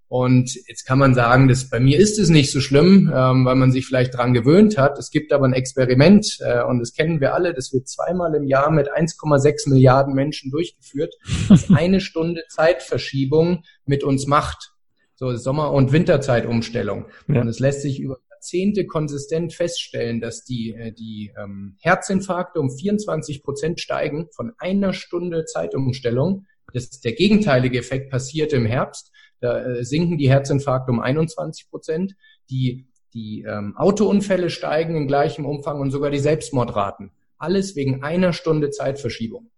Und 0.08 0.54
jetzt 0.68 0.84
kann 0.84 0.98
man 0.98 1.14
sagen, 1.14 1.48
dass 1.48 1.70
bei 1.70 1.80
mir 1.80 1.98
ist 1.98 2.20
es 2.20 2.28
nicht 2.28 2.52
so 2.52 2.60
schlimm, 2.60 3.12
ähm, 3.12 3.44
weil 3.44 3.56
man 3.56 3.72
sich 3.72 3.84
vielleicht 3.84 4.14
dran 4.14 4.32
gewöhnt 4.32 4.78
hat. 4.78 4.96
Es 4.98 5.10
gibt 5.10 5.32
aber 5.32 5.44
ein 5.44 5.54
Experiment 5.54 6.38
äh, 6.40 6.62
und 6.62 6.78
das 6.78 6.92
kennen 6.92 7.20
wir 7.20 7.34
alle, 7.34 7.52
das 7.52 7.72
wird 7.72 7.88
zweimal 7.88 8.34
im 8.34 8.44
Jahr 8.44 8.70
mit 8.70 8.92
1,6 8.92 9.70
Milliarden 9.70 10.14
Menschen 10.14 10.50
durchgeführt, 10.50 11.14
was 11.48 11.68
eine 11.74 12.00
Stunde 12.00 12.44
Zeitverschiebung 12.48 13.64
mit 13.86 14.04
uns 14.04 14.26
macht. 14.28 14.74
So 15.16 15.34
Sommer- 15.36 15.72
und 15.72 15.92
Winterzeitumstellung. 15.92 17.06
Ja. 17.28 17.40
Und 17.40 17.48
es 17.48 17.58
lässt 17.58 17.82
sich 17.82 18.00
über 18.00 18.18
Jahrzehnte 18.44 18.86
konsistent 18.86 19.54
feststellen, 19.54 20.20
dass 20.20 20.44
die, 20.44 20.74
äh, 20.74 20.92
die 20.92 21.32
ähm, 21.42 21.76
Herzinfarkte 21.80 22.60
um 22.60 22.70
24 22.70 23.42
Prozent 23.42 23.80
steigen 23.80 24.28
von 24.32 24.52
einer 24.58 24.92
Stunde 24.92 25.46
Zeitumstellung. 25.46 26.44
Das, 26.72 27.00
der 27.00 27.12
gegenteilige 27.12 27.78
Effekt 27.78 28.10
passiert 28.10 28.52
im 28.52 28.66
Herbst. 28.66 29.12
Da 29.40 29.64
äh, 29.64 29.84
sinken 29.84 30.18
die 30.18 30.28
Herzinfarkte 30.28 30.92
um 30.92 31.00
21 31.00 31.70
Prozent. 31.70 32.16
Die, 32.50 32.86
die 33.14 33.44
ähm, 33.48 33.74
Autounfälle 33.76 34.50
steigen 34.50 34.94
in 34.96 35.06
gleichem 35.06 35.46
Umfang 35.46 35.80
und 35.80 35.90
sogar 35.90 36.10
die 36.10 36.18
Selbstmordraten. 36.18 37.12
Alles 37.38 37.76
wegen 37.76 38.02
einer 38.02 38.34
Stunde 38.34 38.70
Zeitverschiebung. 38.70 39.50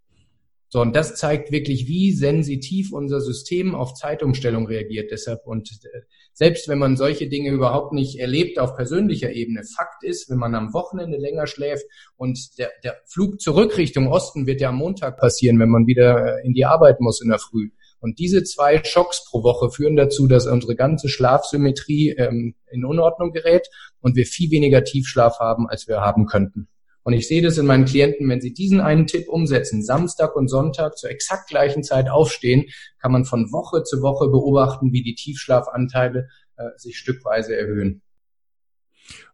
So, 0.68 0.80
und 0.80 0.96
das 0.96 1.14
zeigt 1.14 1.52
wirklich, 1.52 1.86
wie 1.86 2.12
sensitiv 2.12 2.92
unser 2.92 3.20
System 3.20 3.74
auf 3.74 3.94
Zeitumstellung 3.94 4.66
reagiert. 4.66 5.10
Deshalb, 5.12 5.46
und 5.46 5.70
äh, 5.70 6.00
selbst 6.32 6.68
wenn 6.68 6.78
man 6.78 6.96
solche 6.96 7.28
Dinge 7.28 7.50
überhaupt 7.50 7.92
nicht 7.92 8.18
erlebt 8.18 8.58
auf 8.58 8.74
persönlicher 8.74 9.32
Ebene, 9.32 9.62
Fakt 9.64 10.02
ist, 10.02 10.28
wenn 10.28 10.38
man 10.38 10.54
am 10.54 10.74
Wochenende 10.74 11.18
länger 11.18 11.46
schläft 11.46 11.84
und 12.16 12.58
der, 12.58 12.70
der 12.82 12.96
Flug 13.06 13.40
zurück 13.40 13.78
Richtung 13.78 14.08
Osten 14.08 14.46
wird 14.46 14.60
ja 14.60 14.70
am 14.70 14.76
Montag 14.76 15.18
passieren, 15.18 15.58
wenn 15.60 15.70
man 15.70 15.86
wieder 15.86 16.40
äh, 16.40 16.46
in 16.46 16.52
die 16.52 16.64
Arbeit 16.64 17.00
muss 17.00 17.22
in 17.22 17.30
der 17.30 17.38
Früh. 17.38 17.70
Und 18.00 18.18
diese 18.18 18.44
zwei 18.44 18.82
Schocks 18.84 19.24
pro 19.28 19.42
Woche 19.42 19.70
führen 19.70 19.96
dazu, 19.96 20.26
dass 20.26 20.46
unsere 20.46 20.76
ganze 20.76 21.08
Schlafsymmetrie 21.08 22.10
ähm, 22.18 22.54
in 22.70 22.84
Unordnung 22.84 23.32
gerät 23.32 23.68
und 24.00 24.16
wir 24.16 24.26
viel 24.26 24.50
weniger 24.50 24.84
Tiefschlaf 24.84 25.38
haben, 25.38 25.68
als 25.68 25.88
wir 25.88 26.00
haben 26.00 26.26
könnten. 26.26 26.68
Und 27.06 27.12
ich 27.12 27.28
sehe 27.28 27.40
das 27.40 27.56
in 27.56 27.66
meinen 27.66 27.84
Klienten, 27.84 28.28
wenn 28.28 28.40
sie 28.40 28.52
diesen 28.52 28.80
einen 28.80 29.06
Tipp 29.06 29.28
umsetzen, 29.28 29.80
Samstag 29.80 30.34
und 30.34 30.48
Sonntag 30.48 30.98
zur 30.98 31.08
exakt 31.08 31.48
gleichen 31.48 31.84
Zeit 31.84 32.10
aufstehen, 32.10 32.64
kann 32.98 33.12
man 33.12 33.24
von 33.24 33.52
Woche 33.52 33.84
zu 33.84 34.02
Woche 34.02 34.26
beobachten, 34.28 34.90
wie 34.90 35.04
die 35.04 35.14
Tiefschlafanteile 35.14 36.26
äh, 36.56 36.64
sich 36.74 36.98
stückweise 36.98 37.56
erhöhen. 37.56 38.02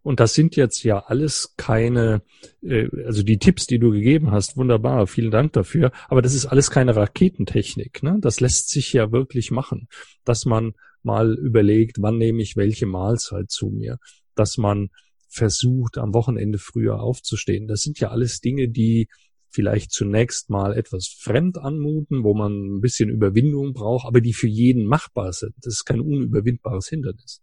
Und 0.03 0.21
das 0.21 0.35
sind 0.35 0.55
jetzt 0.55 0.83
ja 0.83 0.99
alles 0.99 1.55
keine, 1.57 2.21
äh, 2.61 2.89
also 3.07 3.23
die 3.23 3.39
Tipps, 3.39 3.67
die 3.67 3.79
du 3.79 3.91
gegeben 3.91 4.33
hast, 4.33 4.59
wunderbar, 4.59 5.07
vielen 5.07 5.31
Dank 5.31 5.55
dafür. 5.55 5.93
Aber 6.09 6.21
das 6.21 6.35
ist 6.35 6.45
alles 6.45 6.71
keine 6.71 6.95
Raketentechnik. 6.95 8.03
Ne? 8.03 8.19
Das 8.21 8.41
lässt 8.41 8.69
sich 8.69 8.93
ja 8.93 9.13
wirklich 9.13 9.51
machen, 9.51 9.89
dass 10.27 10.45
man 10.45 10.75
mal 11.03 11.33
überlegt, 11.39 12.03
wann 12.03 12.19
nehme 12.19 12.43
ich 12.43 12.55
welche 12.55 12.85
Mahlzeit 12.85 13.51
zu 13.51 13.71
mir, 13.71 13.97
dass 14.35 14.59
man 14.59 14.91
versucht, 15.33 15.99
am 15.99 16.15
Wochenende 16.15 16.59
früher 16.59 17.01
aufzustehen. 17.01 17.67
Das 17.67 17.83
sind 17.83 17.99
ja 18.01 18.11
alles 18.11 18.41
Dinge, 18.41 18.69
die 18.69 19.09
vielleicht 19.51 19.93
zunächst 19.93 20.51
mal 20.51 20.77
etwas 20.77 21.09
fremd 21.09 21.59
anmuten, 21.59 22.25
wo 22.25 22.35
man 22.35 22.77
ein 22.77 22.81
bisschen 22.81 23.11
Überwindung 23.11 23.75
braucht, 23.75 24.07
aber 24.07 24.21
die 24.21 24.33
für 24.33 24.49
jeden 24.49 24.85
machbar 24.87 25.33
sind. 25.33 25.55
Das 25.59 25.75
ist 25.75 25.85
kein 25.85 26.01
unüberwindbares 26.01 26.89
Hindernis. 26.89 27.43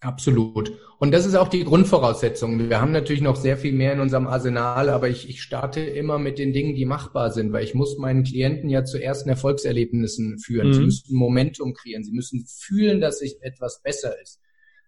Absolut. 0.00 0.72
Und 0.98 1.12
das 1.12 1.24
ist 1.24 1.34
auch 1.34 1.48
die 1.48 1.64
Grundvoraussetzung. 1.64 2.68
Wir 2.68 2.80
haben 2.80 2.92
natürlich 2.92 3.22
noch 3.22 3.36
sehr 3.36 3.56
viel 3.56 3.72
mehr 3.72 3.94
in 3.94 4.00
unserem 4.00 4.26
Arsenal, 4.26 4.90
aber 4.90 5.08
ich, 5.08 5.28
ich 5.30 5.42
starte 5.42 5.80
immer 5.80 6.18
mit 6.18 6.38
den 6.38 6.52
Dingen, 6.52 6.74
die 6.74 6.84
machbar 6.84 7.30
sind, 7.30 7.52
weil 7.52 7.64
ich 7.64 7.74
muss 7.74 7.96
meinen 7.96 8.22
Klienten 8.22 8.68
ja 8.68 8.84
zu 8.84 9.02
ersten 9.02 9.30
Erfolgserlebnissen 9.30 10.38
führen. 10.38 10.68
Mhm. 10.68 10.72
Sie 10.74 10.80
müssen 10.80 11.16
Momentum 11.16 11.72
kreieren. 11.72 12.04
Sie 12.04 12.12
müssen 12.12 12.44
fühlen, 12.46 13.00
dass 13.00 13.20
sich 13.20 13.38
etwas 13.40 13.80
besser 13.82 14.20
ist. 14.20 14.40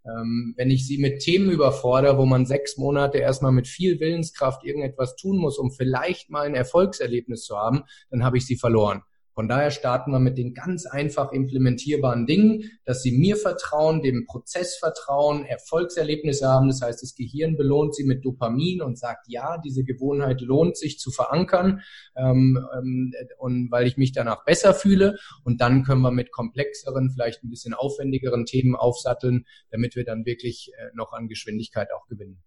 Ähm, 0.06 0.54
wenn 0.56 0.70
ich 0.70 0.86
sie 0.86 0.98
mit 0.98 1.20
Themen 1.20 1.50
überfordere, 1.50 2.16
wo 2.18 2.26
man 2.26 2.46
sechs 2.46 2.76
Monate 2.76 3.18
erstmal 3.18 3.52
mit 3.52 3.66
viel 3.66 3.98
Willenskraft 3.98 4.64
irgendetwas 4.64 5.16
tun 5.16 5.38
muss, 5.38 5.58
um 5.58 5.70
vielleicht 5.72 6.30
mal 6.30 6.46
ein 6.46 6.54
Erfolgserlebnis 6.54 7.42
zu 7.42 7.56
haben, 7.56 7.82
dann 8.10 8.24
habe 8.24 8.38
ich 8.38 8.46
sie 8.46 8.56
verloren. 8.56 9.02
Von 9.36 9.48
daher 9.48 9.70
starten 9.70 10.12
wir 10.12 10.18
mit 10.18 10.38
den 10.38 10.54
ganz 10.54 10.86
einfach 10.86 11.30
implementierbaren 11.30 12.24
Dingen, 12.24 12.70
dass 12.86 13.02
sie 13.02 13.12
mir 13.12 13.36
vertrauen, 13.36 14.00
dem 14.00 14.24
Prozess 14.24 14.78
vertrauen, 14.78 15.44
Erfolgserlebnisse 15.44 16.48
haben. 16.48 16.68
Das 16.68 16.80
heißt, 16.80 17.02
das 17.02 17.14
Gehirn 17.14 17.54
belohnt 17.54 17.94
sie 17.94 18.04
mit 18.04 18.24
Dopamin 18.24 18.80
und 18.80 18.98
sagt, 18.98 19.26
ja, 19.28 19.58
diese 19.58 19.84
Gewohnheit 19.84 20.40
lohnt 20.40 20.78
sich 20.78 20.98
zu 20.98 21.10
verankern 21.10 21.82
ähm, 22.16 22.58
ähm, 22.78 23.12
und 23.36 23.70
weil 23.70 23.86
ich 23.86 23.98
mich 23.98 24.12
danach 24.12 24.42
besser 24.46 24.72
fühle. 24.72 25.18
Und 25.44 25.60
dann 25.60 25.84
können 25.84 26.00
wir 26.00 26.12
mit 26.12 26.32
komplexeren, 26.32 27.10
vielleicht 27.10 27.44
ein 27.44 27.50
bisschen 27.50 27.74
aufwendigeren 27.74 28.46
Themen 28.46 28.74
aufsatteln, 28.74 29.44
damit 29.70 29.96
wir 29.96 30.06
dann 30.06 30.24
wirklich 30.24 30.72
äh, 30.78 30.88
noch 30.94 31.12
an 31.12 31.28
Geschwindigkeit 31.28 31.88
auch 31.92 32.06
gewinnen. 32.06 32.42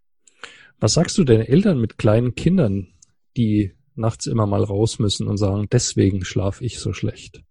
Was 0.79 0.95
sagst 0.95 1.19
du 1.19 1.23
den 1.23 1.41
Eltern 1.41 1.79
mit 1.79 1.99
kleinen 1.99 2.33
Kindern, 2.33 2.87
die 3.37 3.75
nachts 3.99 4.25
immer 4.25 4.47
mal 4.47 4.63
raus 4.63 4.99
müssen 4.99 5.27
und 5.27 5.37
sagen, 5.37 5.67
deswegen 5.71 6.25
schlafe 6.25 6.65
ich 6.65 6.79
so 6.79 6.93
schlecht. 6.93 7.41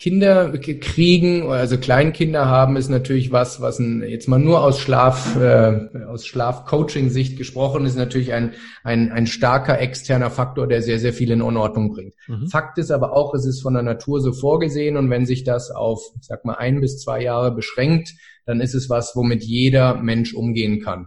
Kinder 0.00 0.50
kriegen, 0.58 1.50
also 1.50 1.78
Kleinkinder 1.78 2.46
haben, 2.46 2.76
ist 2.76 2.90
natürlich 2.90 3.30
was, 3.30 3.60
was 3.60 3.78
ein, 3.78 4.02
jetzt 4.02 4.28
mal 4.28 4.40
nur 4.40 4.62
aus 4.62 4.80
Schlaf, 4.80 5.36
äh, 5.36 6.04
aus 6.06 6.26
Schlafcoaching-Sicht 6.26 7.38
gesprochen, 7.38 7.86
ist 7.86 7.96
natürlich 7.96 8.32
ein, 8.32 8.52
ein, 8.82 9.12
ein 9.12 9.26
starker 9.26 9.78
externer 9.78 10.30
Faktor, 10.30 10.66
der 10.66 10.82
sehr, 10.82 10.98
sehr 10.98 11.12
viel 11.12 11.30
in 11.30 11.40
Unordnung 11.40 11.92
bringt. 11.92 12.14
Mhm. 12.26 12.48
Fakt 12.48 12.76
ist 12.78 12.90
aber 12.90 13.12
auch, 13.12 13.34
es 13.34 13.46
ist 13.46 13.62
von 13.62 13.74
der 13.74 13.84
Natur 13.84 14.20
so 14.20 14.32
vorgesehen 14.32 14.96
und 14.96 15.08
wenn 15.10 15.26
sich 15.26 15.44
das 15.44 15.70
auf, 15.70 16.02
ich 16.20 16.26
sag 16.26 16.44
mal, 16.44 16.56
ein 16.56 16.80
bis 16.80 16.98
zwei 16.98 17.22
Jahre 17.22 17.54
beschränkt, 17.54 18.14
dann 18.46 18.60
ist 18.60 18.74
es 18.74 18.90
was, 18.90 19.14
womit 19.14 19.44
jeder 19.44 19.94
Mensch 19.94 20.34
umgehen 20.34 20.82
kann. 20.82 21.06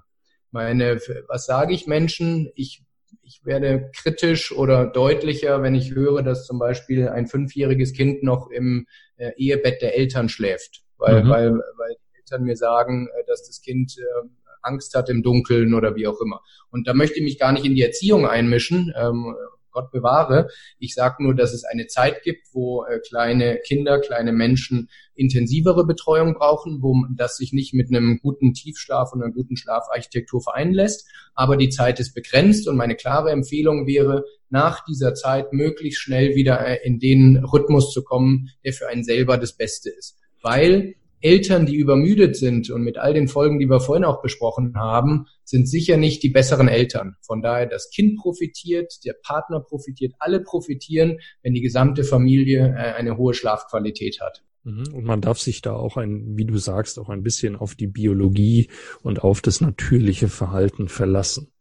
Meine, 0.52 0.98
was 1.28 1.46
sage 1.46 1.74
ich 1.74 1.88
Menschen? 1.88 2.50
Ich 2.56 2.87
ich 3.28 3.46
werde 3.46 3.92
kritisch 3.94 4.54
oder 4.54 4.88
deutlicher, 4.88 5.62
wenn 5.62 5.76
ich 5.76 5.94
höre, 5.94 6.24
dass 6.24 6.46
zum 6.46 6.60
Beispiel 6.60 7.10
ein 7.10 7.28
fünfjähriges 7.28 7.94
Kind 7.94 8.24
noch 8.24 8.50
im 8.50 8.88
äh, 9.18 9.32
Ehebett 9.36 9.82
der 9.82 9.98
Eltern 9.98 10.30
schläft, 10.30 10.84
weil, 10.98 11.24
mhm. 11.24 11.30
weil, 11.30 11.52
weil 11.52 11.96
die 11.96 12.20
Eltern 12.20 12.44
mir 12.44 12.56
sagen, 12.56 13.08
äh, 13.08 13.26
dass 13.28 13.46
das 13.46 13.62
Kind 13.62 13.98
äh, 13.98 14.28
Angst 14.62 14.96
hat 14.96 15.10
im 15.10 15.24
Dunkeln 15.24 15.74
oder 15.74 15.96
wie 15.96 16.08
auch 16.08 16.20
immer. 16.22 16.42
Und 16.70 16.88
da 16.88 16.94
möchte 16.94 17.18
ich 17.18 17.24
mich 17.24 17.38
gar 17.38 17.52
nicht 17.52 17.66
in 17.66 17.76
die 17.76 17.84
Erziehung 17.84 18.26
einmischen. 18.26 18.94
Ähm, 18.98 19.36
Gott 19.78 19.92
bewahre. 19.92 20.50
Ich 20.80 20.96
sage 20.96 21.24
nur, 21.24 21.36
dass 21.36 21.54
es 21.54 21.64
eine 21.64 21.86
Zeit 21.86 22.24
gibt, 22.24 22.48
wo 22.54 22.84
äh, 22.84 23.00
kleine 23.00 23.60
Kinder, 23.64 24.00
kleine 24.00 24.32
Menschen 24.32 24.90
intensivere 25.14 25.86
Betreuung 25.86 26.34
brauchen, 26.34 26.82
wo 26.82 26.96
das 27.16 27.38
sich 27.38 27.54
nicht 27.54 27.76
mit 27.76 27.90
einem 27.90 28.20
guten 28.20 28.54
Tiefschlaf 28.54 29.14
und 29.14 29.22
einer 29.22 29.32
guten 29.32 29.56
Schlafarchitektur 29.56 30.42
vereinen 30.42 30.74
lässt. 30.74 31.08
Aber 31.36 31.58
die 31.58 31.70
Zeit 31.70 32.00
ist 32.00 32.16
begrenzt 32.16 32.68
und 32.68 32.76
meine 32.76 32.96
klare 32.96 33.30
Empfehlung 33.30 33.86
wäre, 33.86 34.24
nach 34.50 34.84
dieser 34.86 35.14
Zeit 35.14 35.54
möglichst 35.54 36.02
schnell 36.02 36.36
wieder 36.36 36.66
äh, 36.66 36.80
in 36.84 36.98
den 36.98 37.38
Rhythmus 37.38 37.92
zu 37.92 38.04
kommen, 38.04 38.50
der 38.64 38.74
für 38.74 38.88
einen 38.88 39.04
selber 39.04 39.38
das 39.38 39.54
Beste 39.54 39.90
ist. 39.92 40.18
Weil 40.42 40.96
Eltern, 41.22 41.66
die 41.66 41.76
übermüdet 41.76 42.36
sind 42.36 42.70
und 42.70 42.84
mit 42.84 42.98
all 42.98 43.14
den 43.14 43.28
Folgen, 43.28 43.60
die 43.60 43.68
wir 43.68 43.80
vorhin 43.80 44.06
auch 44.06 44.22
besprochen 44.22 44.76
haben, 44.76 45.26
sind 45.44 45.68
sicher 45.68 45.98
nicht 45.98 46.22
die 46.24 46.30
besseren 46.30 46.68
Eltern. 46.68 47.16
Von 47.22 47.42
daher, 47.42 47.66
das 47.66 47.90
Kind 47.90 48.18
profitiert, 48.18 49.04
der 49.06 49.16
Partner 49.24 49.60
profitiert, 49.60 50.14
alle 50.20 50.42
profitieren, 50.42 51.20
wenn 51.42 51.54
die 51.54 51.62
gesamte 51.62 52.04
Familie 52.04 52.76
äh, 52.78 52.94
eine 52.94 53.18
hohe 53.18 53.34
Schlafqualität 53.34 54.20
hat. 54.22 54.44
Mhm. 54.64 54.94
Und 54.94 55.06
man 55.06 55.22
darf 55.22 55.40
sich 55.40 55.62
da 55.62 55.74
auch 55.74 55.98
ein, 55.98 56.38
wie 56.38 56.46
du 56.46 56.58
sagst, 56.58 57.00
auch 57.00 57.10
ein 57.10 57.24
bisschen 57.24 57.56
auf 57.56 57.76
die 57.76 57.88
Biologie 57.88 58.70
und 59.02 59.24
auf 59.24 59.42
das 59.42 59.62
natürliche 59.62 60.28
Verhalten 60.28 60.90
verlassen. 60.90 61.52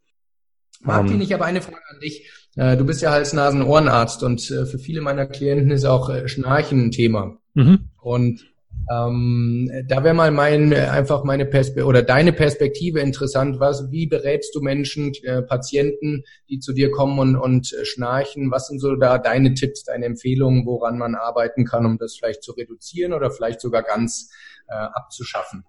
Martin, 0.81 1.15
um, 1.15 1.21
ich 1.21 1.33
habe 1.33 1.45
eine 1.45 1.61
Frage 1.61 1.81
an 1.89 1.99
dich. 1.99 2.29
Äh, 2.55 2.77
du 2.77 2.85
bist 2.85 3.01
ja 3.01 3.11
Hals-Nasen-Ohrenarzt 3.11 4.23
und 4.23 4.51
äh, 4.51 4.65
für 4.65 4.77
viele 4.77 5.01
meiner 5.01 5.25
Klienten 5.25 5.71
ist 5.71 5.85
auch 5.85 6.11
Schnarchen 6.27 6.87
ein 6.87 6.91
Thema. 6.91 7.37
Mhm. 7.55 7.89
Und 7.99 8.45
ähm, 8.89 9.69
da 9.87 10.03
wäre 10.03 10.13
mal 10.13 10.31
mein 10.31 10.73
einfach 10.73 11.23
meine 11.23 11.45
Perspektive 11.45 11.85
oder 11.85 12.03
deine 12.03 12.31
Perspektive 12.33 12.99
interessant. 12.99 13.59
Was, 13.59 13.91
wie 13.91 14.07
berätst 14.07 14.55
du 14.55 14.61
Menschen, 14.61 15.13
äh, 15.23 15.41
Patienten, 15.41 16.23
die 16.49 16.59
zu 16.59 16.73
dir 16.73 16.91
kommen 16.91 17.19
und, 17.19 17.35
und 17.35 17.73
äh, 17.73 17.85
schnarchen? 17.85 18.51
Was 18.51 18.67
sind 18.67 18.79
so 18.79 18.95
da 18.95 19.17
deine 19.17 19.53
Tipps, 19.53 19.83
deine 19.83 20.05
Empfehlungen, 20.05 20.65
woran 20.65 20.97
man 20.97 21.15
arbeiten 21.15 21.65
kann, 21.65 21.85
um 21.85 21.97
das 21.97 22.15
vielleicht 22.15 22.43
zu 22.43 22.53
reduzieren 22.53 23.13
oder 23.13 23.31
vielleicht 23.31 23.61
sogar 23.61 23.83
ganz 23.83 24.31
äh, 24.67 24.73
abzuschaffen? 24.75 25.65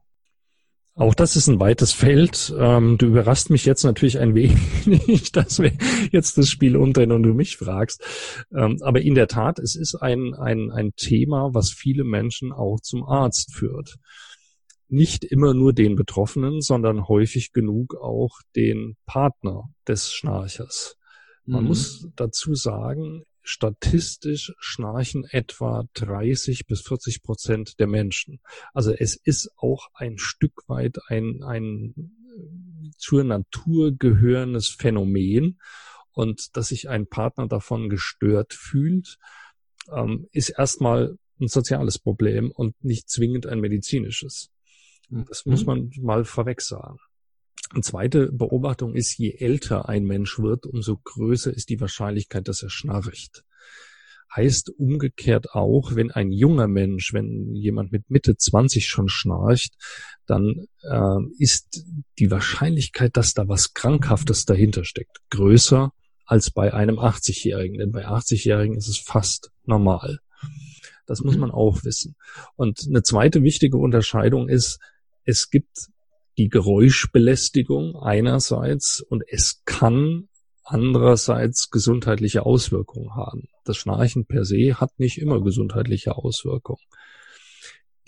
Auch 0.98 1.14
das 1.14 1.36
ist 1.36 1.46
ein 1.46 1.60
weites 1.60 1.92
Feld. 1.92 2.52
Ähm, 2.58 2.98
du 2.98 3.06
überraschst 3.06 3.50
mich 3.50 3.64
jetzt 3.64 3.84
natürlich 3.84 4.18
ein 4.18 4.34
wenig, 4.34 5.30
dass 5.32 5.60
wir 5.60 5.72
jetzt 6.10 6.36
das 6.36 6.50
Spiel 6.50 6.76
umdrehen 6.76 7.12
und 7.12 7.22
du 7.22 7.34
mich 7.34 7.56
fragst. 7.56 8.02
Ähm, 8.52 8.78
aber 8.82 9.00
in 9.00 9.14
der 9.14 9.28
Tat, 9.28 9.60
es 9.60 9.76
ist 9.76 9.94
ein, 9.94 10.34
ein, 10.34 10.72
ein 10.72 10.94
Thema, 10.96 11.54
was 11.54 11.70
viele 11.70 12.02
Menschen 12.02 12.52
auch 12.52 12.80
zum 12.80 13.04
Arzt 13.04 13.54
führt. 13.54 13.96
Nicht 14.88 15.22
immer 15.22 15.54
nur 15.54 15.72
den 15.72 15.94
Betroffenen, 15.94 16.62
sondern 16.62 17.06
häufig 17.06 17.52
genug 17.52 17.94
auch 17.94 18.40
den 18.56 18.96
Partner 19.06 19.68
des 19.86 20.12
Schnarchers. 20.12 20.96
Man 21.44 21.62
mhm. 21.62 21.68
muss 21.68 22.08
dazu 22.16 22.56
sagen, 22.56 23.22
statistisch 23.48 24.52
schnarchen 24.58 25.24
etwa 25.24 25.84
30 25.94 26.66
bis 26.66 26.82
40 26.82 27.22
Prozent 27.22 27.80
der 27.80 27.86
Menschen. 27.86 28.40
Also 28.74 28.92
es 28.92 29.16
ist 29.16 29.50
auch 29.56 29.88
ein 29.94 30.18
Stück 30.18 30.68
weit 30.68 30.98
ein, 31.08 31.42
ein 31.42 31.94
äh, 31.96 32.90
zur 32.96 33.24
Natur 33.24 33.92
gehörendes 33.92 34.68
Phänomen 34.68 35.58
und 36.12 36.56
dass 36.56 36.68
sich 36.68 36.88
ein 36.88 37.06
Partner 37.06 37.48
davon 37.48 37.88
gestört 37.88 38.52
fühlt, 38.52 39.18
ähm, 39.90 40.28
ist 40.32 40.50
erstmal 40.50 41.16
ein 41.40 41.48
soziales 41.48 41.98
Problem 41.98 42.50
und 42.50 42.74
nicht 42.84 43.08
zwingend 43.08 43.46
ein 43.46 43.60
medizinisches. 43.60 44.50
Das 45.08 45.46
muss 45.46 45.60
mhm. 45.60 45.66
man 45.66 45.90
mal 46.00 46.24
vorweg 46.24 46.60
sagen. 46.60 46.98
Eine 47.70 47.82
zweite 47.82 48.32
Beobachtung 48.32 48.94
ist, 48.94 49.18
je 49.18 49.32
älter 49.38 49.88
ein 49.88 50.04
Mensch 50.04 50.38
wird, 50.38 50.66
umso 50.66 50.96
größer 50.96 51.52
ist 51.52 51.68
die 51.68 51.80
Wahrscheinlichkeit, 51.80 52.48
dass 52.48 52.62
er 52.62 52.70
schnarcht. 52.70 53.44
heißt 54.34 54.70
umgekehrt 54.78 55.52
auch, 55.52 55.94
wenn 55.94 56.10
ein 56.10 56.32
junger 56.32 56.68
Mensch, 56.68 57.12
wenn 57.12 57.54
jemand 57.54 57.92
mit 57.92 58.10
Mitte 58.10 58.36
20 58.36 58.86
schon 58.86 59.08
schnarcht, 59.08 59.74
dann 60.26 60.66
äh, 60.82 61.20
ist 61.38 61.84
die 62.18 62.30
Wahrscheinlichkeit, 62.30 63.16
dass 63.16 63.34
da 63.34 63.48
was 63.48 63.74
Krankhaftes 63.74 64.44
dahinter 64.44 64.84
steckt, 64.84 65.18
größer 65.30 65.92
als 66.24 66.50
bei 66.50 66.74
einem 66.74 66.98
80-Jährigen. 66.98 67.78
Denn 67.78 67.92
bei 67.92 68.06
80-Jährigen 68.06 68.76
ist 68.76 68.88
es 68.88 68.98
fast 68.98 69.50
normal. 69.64 70.20
Das 71.06 71.22
muss 71.22 71.34
mhm. 71.34 71.40
man 71.40 71.50
auch 71.50 71.84
wissen. 71.84 72.16
Und 72.56 72.86
eine 72.86 73.02
zweite 73.02 73.42
wichtige 73.42 73.78
Unterscheidung 73.78 74.48
ist, 74.48 74.78
es 75.24 75.50
gibt 75.50 75.88
die 76.38 76.48
Geräuschbelästigung 76.48 77.96
einerseits 77.96 79.00
und 79.00 79.24
es 79.26 79.62
kann 79.64 80.28
andererseits 80.62 81.70
gesundheitliche 81.70 82.46
Auswirkungen 82.46 83.14
haben. 83.14 83.48
Das 83.64 83.76
Schnarchen 83.76 84.26
per 84.26 84.44
se 84.44 84.74
hat 84.74 84.98
nicht 84.98 85.18
immer 85.18 85.42
gesundheitliche 85.42 86.16
Auswirkungen. 86.16 86.82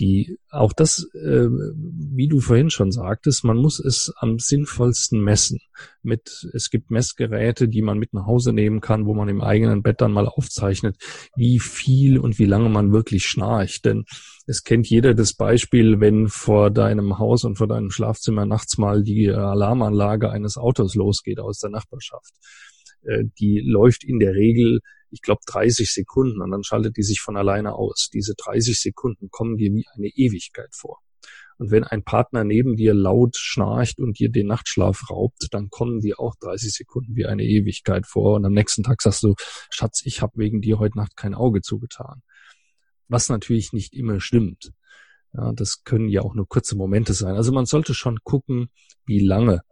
Die, 0.00 0.38
auch 0.48 0.72
das, 0.72 1.06
äh, 1.12 1.46
wie 1.50 2.26
du 2.26 2.40
vorhin 2.40 2.70
schon 2.70 2.90
sagtest, 2.90 3.44
man 3.44 3.58
muss 3.58 3.78
es 3.78 4.10
am 4.16 4.38
sinnvollsten 4.38 5.22
messen. 5.22 5.60
Mit, 6.02 6.48
es 6.54 6.70
gibt 6.70 6.90
Messgeräte, 6.90 7.68
die 7.68 7.82
man 7.82 7.98
mit 7.98 8.14
nach 8.14 8.24
Hause 8.24 8.54
nehmen 8.54 8.80
kann, 8.80 9.04
wo 9.04 9.12
man 9.12 9.28
im 9.28 9.42
eigenen 9.42 9.82
Bett 9.82 10.00
dann 10.00 10.12
mal 10.12 10.26
aufzeichnet, 10.26 10.96
wie 11.36 11.58
viel 11.58 12.18
und 12.18 12.38
wie 12.38 12.46
lange 12.46 12.70
man 12.70 12.92
wirklich 12.92 13.26
schnarcht. 13.26 13.84
Denn 13.84 14.04
es 14.46 14.64
kennt 14.64 14.88
jeder 14.88 15.12
das 15.12 15.34
Beispiel, 15.34 16.00
wenn 16.00 16.28
vor 16.28 16.70
deinem 16.70 17.18
Haus 17.18 17.44
und 17.44 17.56
vor 17.56 17.68
deinem 17.68 17.90
Schlafzimmer 17.90 18.46
nachts 18.46 18.78
mal 18.78 19.02
die 19.02 19.28
Alarmanlage 19.30 20.30
eines 20.30 20.56
Autos 20.56 20.94
losgeht 20.94 21.40
aus 21.40 21.58
der 21.58 21.70
Nachbarschaft. 21.70 22.32
Äh, 23.02 23.24
die 23.38 23.60
läuft 23.60 24.02
in 24.02 24.18
der 24.18 24.32
Regel, 24.32 24.80
ich 25.10 25.22
glaube, 25.22 25.40
30 25.46 25.92
Sekunden 25.92 26.40
und 26.42 26.50
dann 26.50 26.62
schaltet 26.62 26.96
die 26.96 27.02
sich 27.02 27.20
von 27.20 27.36
alleine 27.36 27.74
aus. 27.74 28.08
Diese 28.12 28.34
30 28.36 28.80
Sekunden 28.80 29.28
kommen 29.30 29.56
dir 29.56 29.72
wie 29.72 29.86
eine 29.94 30.08
Ewigkeit 30.08 30.74
vor. 30.74 30.98
Und 31.58 31.70
wenn 31.70 31.84
ein 31.84 32.02
Partner 32.02 32.42
neben 32.44 32.76
dir 32.76 32.94
laut 32.94 33.36
schnarcht 33.36 34.00
und 34.00 34.18
dir 34.18 34.30
den 34.30 34.46
Nachtschlaf 34.46 35.10
raubt, 35.10 35.48
dann 35.50 35.68
kommen 35.68 36.00
dir 36.00 36.18
auch 36.18 36.34
30 36.40 36.72
Sekunden 36.72 37.14
wie 37.16 37.26
eine 37.26 37.44
Ewigkeit 37.44 38.06
vor. 38.06 38.36
Und 38.36 38.46
am 38.46 38.54
nächsten 38.54 38.82
Tag 38.82 39.02
sagst 39.02 39.22
du, 39.22 39.34
Schatz, 39.68 40.00
ich 40.04 40.22
habe 40.22 40.32
wegen 40.36 40.62
dir 40.62 40.78
heute 40.78 40.96
Nacht 40.96 41.16
kein 41.16 41.34
Auge 41.34 41.60
zugetan 41.60 42.22
was 43.10 43.28
natürlich 43.28 43.72
nicht 43.72 43.94
immer 43.94 44.20
stimmt. 44.20 44.72
Ja, 45.32 45.52
das 45.52 45.82
können 45.84 46.08
ja 46.08 46.22
auch 46.22 46.34
nur 46.34 46.48
kurze 46.48 46.76
Momente 46.76 47.12
sein. 47.12 47.34
Also 47.34 47.52
man 47.52 47.66
sollte 47.66 47.94
schon 47.94 48.18
gucken, 48.24 48.70
wie 49.06 49.20
lange 49.20 49.62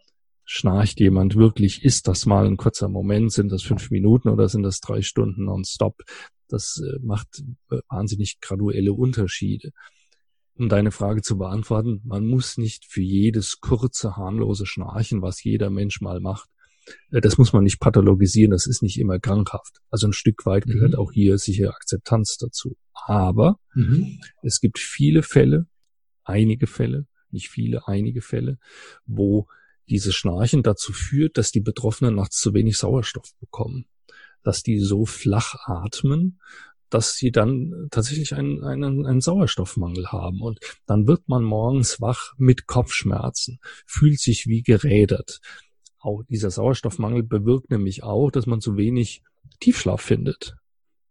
schnarcht 0.51 0.99
jemand 0.99 1.37
wirklich. 1.37 1.85
Ist 1.85 2.09
das 2.09 2.25
mal 2.25 2.47
ein 2.47 2.57
kurzer 2.57 2.89
Moment? 2.89 3.33
Sind 3.33 3.53
das 3.53 3.63
fünf 3.63 3.91
Minuten 3.91 4.31
oder 4.31 4.49
sind 4.49 4.63
das 4.63 4.81
drei 4.81 5.03
Stunden 5.03 5.45
nonstop? 5.45 6.01
Das 6.49 6.83
äh, 6.83 6.99
macht 7.03 7.43
äh, 7.71 7.81
wahnsinnig 7.91 8.41
graduelle 8.41 8.95
Unterschiede. 8.95 9.73
Um 10.55 10.71
deine 10.71 10.91
Frage 10.91 11.21
zu 11.21 11.37
beantworten, 11.37 12.01
man 12.05 12.27
muss 12.27 12.57
nicht 12.57 12.87
für 12.87 13.03
jedes 13.03 13.61
kurze, 13.61 14.17
harmlose 14.17 14.65
Schnarchen, 14.65 15.21
was 15.21 15.45
jeder 15.45 15.69
Mensch 15.69 16.01
mal 16.01 16.19
macht, 16.19 16.49
äh, 17.11 17.21
das 17.21 17.37
muss 17.37 17.53
man 17.53 17.65
nicht 17.65 17.79
pathologisieren, 17.79 18.51
das 18.51 18.67
ist 18.67 18.83
nicht 18.83 18.99
immer 18.99 19.19
krankhaft. 19.19 19.81
Also 19.91 20.09
ein 20.09 20.15
Stück 20.15 20.47
weit 20.47 20.67
mhm. 20.67 20.73
gehört 20.73 20.97
auch 20.97 21.13
hier 21.13 21.37
sicher 21.37 21.69
Akzeptanz 21.75 22.39
dazu. 22.39 22.77
Aber 22.95 23.59
mhm. 23.75 24.19
es 24.43 24.61
gibt 24.61 24.79
viele 24.79 25.23
Fälle, 25.23 25.67
einige 26.25 26.67
Fälle, 26.67 27.07
nicht 27.31 27.51
viele, 27.51 27.87
einige 27.87 28.23
Fälle, 28.23 28.59
wo 29.05 29.47
dieses 29.91 30.15
Schnarchen 30.15 30.63
dazu 30.63 30.93
führt, 30.93 31.39
dass 31.39 31.51
die 31.51 31.61
Betroffenen 31.61 32.15
nachts 32.15 32.39
zu 32.41 32.55
wenig 32.55 32.79
Sauerstoff 32.79 33.35
bekommen, 33.41 33.87
dass 34.43 34.63
die 34.63 34.79
so 34.79 35.05
flach 35.07 35.57
atmen, 35.67 36.41
dass 36.91 37.17
sie 37.17 37.31
dann 37.31 37.89
tatsächlich 37.91 38.35
einen, 38.35 38.65
einen, 38.65 39.07
einen 39.07 39.21
Sauerstoffmangel 39.21 40.11
haben. 40.11 40.41
Und 40.41 40.59
dann 40.87 41.07
wird 41.07 41.29
man 41.29 41.43
morgens 41.43 42.01
wach 42.01 42.33
mit 42.39 42.67
Kopfschmerzen, 42.67 43.59
fühlt 43.87 44.21
sich 44.21 44.47
wie 44.47 44.63
gerädert 44.63 45.41
auch 46.01 46.23
dieser 46.29 46.51
Sauerstoffmangel 46.51 47.23
bewirkt 47.23 47.71
nämlich 47.71 48.03
auch, 48.03 48.31
dass 48.31 48.47
man 48.47 48.61
zu 48.61 48.77
wenig 48.77 49.23
Tiefschlaf 49.61 50.01
findet. 50.01 50.57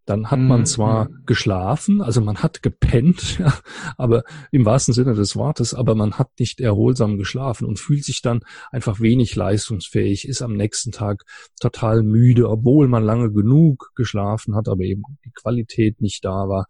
Dann 0.07 0.31
hat 0.31 0.39
man 0.39 0.61
mhm, 0.61 0.65
zwar 0.65 1.09
mhm. 1.09 1.25
geschlafen, 1.25 2.01
also 2.01 2.21
man 2.21 2.37
hat 2.37 2.63
gepennt, 2.63 3.37
ja, 3.39 3.53
aber 3.97 4.23
im 4.51 4.65
wahrsten 4.65 4.93
Sinne 4.93 5.13
des 5.13 5.35
Wortes, 5.35 5.73
aber 5.73 5.95
man 5.95 6.13
hat 6.13 6.29
nicht 6.39 6.61
erholsam 6.61 7.17
geschlafen 7.17 7.65
und 7.65 7.77
fühlt 7.77 8.05
sich 8.05 8.21
dann 8.21 8.39
einfach 8.71 9.01
wenig 9.01 9.35
leistungsfähig, 9.35 10.25
ist 10.25 10.41
am 10.41 10.53
nächsten 10.53 10.93
Tag 10.93 11.23
total 11.59 12.03
müde, 12.03 12.49
obwohl 12.49 12.87
man 12.87 13.03
lange 13.03 13.33
genug 13.33 13.91
geschlafen 13.95 14.55
hat, 14.55 14.69
aber 14.69 14.83
eben 14.83 15.03
die 15.25 15.31
Qualität 15.31 15.99
nicht 15.99 16.23
da 16.23 16.47
war. 16.47 16.67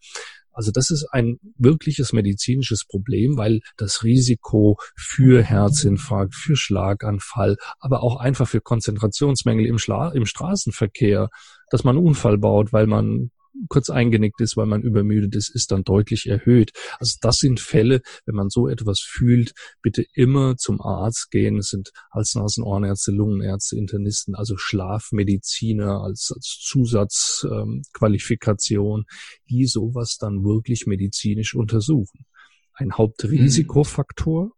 Also 0.58 0.72
das 0.72 0.90
ist 0.90 1.06
ein 1.12 1.38
wirkliches 1.60 2.14
medizinisches 2.14 2.86
Problem, 2.86 3.38
weil 3.38 3.60
das 3.78 4.04
Risiko 4.04 4.80
für 4.96 5.44
Herzinfarkt, 5.44 6.34
für 6.34 6.56
Schlaganfall, 6.56 7.58
aber 7.80 8.02
auch 8.02 8.16
einfach 8.16 8.48
für 8.48 8.60
Konzentrationsmängel 8.60 9.68
im, 9.68 9.78
Schla 9.78 10.10
im 10.10 10.26
Straßenverkehr, 10.26 11.30
dass 11.70 11.84
man 11.84 11.96
einen 11.96 12.08
Unfall 12.08 12.40
baut, 12.40 12.74
weil 12.74 12.88
man 12.88 13.30
kurz 13.70 13.90
eingenickt 13.90 14.42
ist, 14.42 14.58
weil 14.58 14.66
man 14.66 14.82
übermüdet 14.82 15.36
ist, 15.36 15.54
ist 15.54 15.72
dann 15.72 15.84
deutlich 15.84 16.26
erhöht. 16.28 16.72
Also 17.00 17.18
das 17.22 17.38
sind 17.38 17.60
Fälle, 17.60 18.02
wenn 18.26 18.34
man 18.36 18.50
so 18.50 18.68
etwas 18.68 19.00
fühlt, 19.00 19.54
bitte 19.82 20.06
immer 20.14 20.58
zum 20.58 20.82
Arzt 20.82 21.32
gehen. 21.32 21.58
Es 21.58 21.70
sind 21.70 21.92
Hals-, 22.12 22.36
Nasen-, 22.36 22.64
Ohrenärzte, 22.64 23.12
Lungenärzte, 23.12 23.78
Internisten, 23.78 24.36
also 24.36 24.58
Schlafmediziner 24.58 26.02
als, 26.02 26.32
als 26.34 26.60
Zusatzqualifikation, 26.62 29.00
ähm, 29.00 29.06
die 29.50 29.66
sowas 29.66 30.18
dann 30.20 30.44
wirklich 30.44 30.86
medizinisch 30.86 31.56
untersuchen. 31.56 32.26
Ein 32.74 32.92
Hauptrisikofaktor 32.94 34.52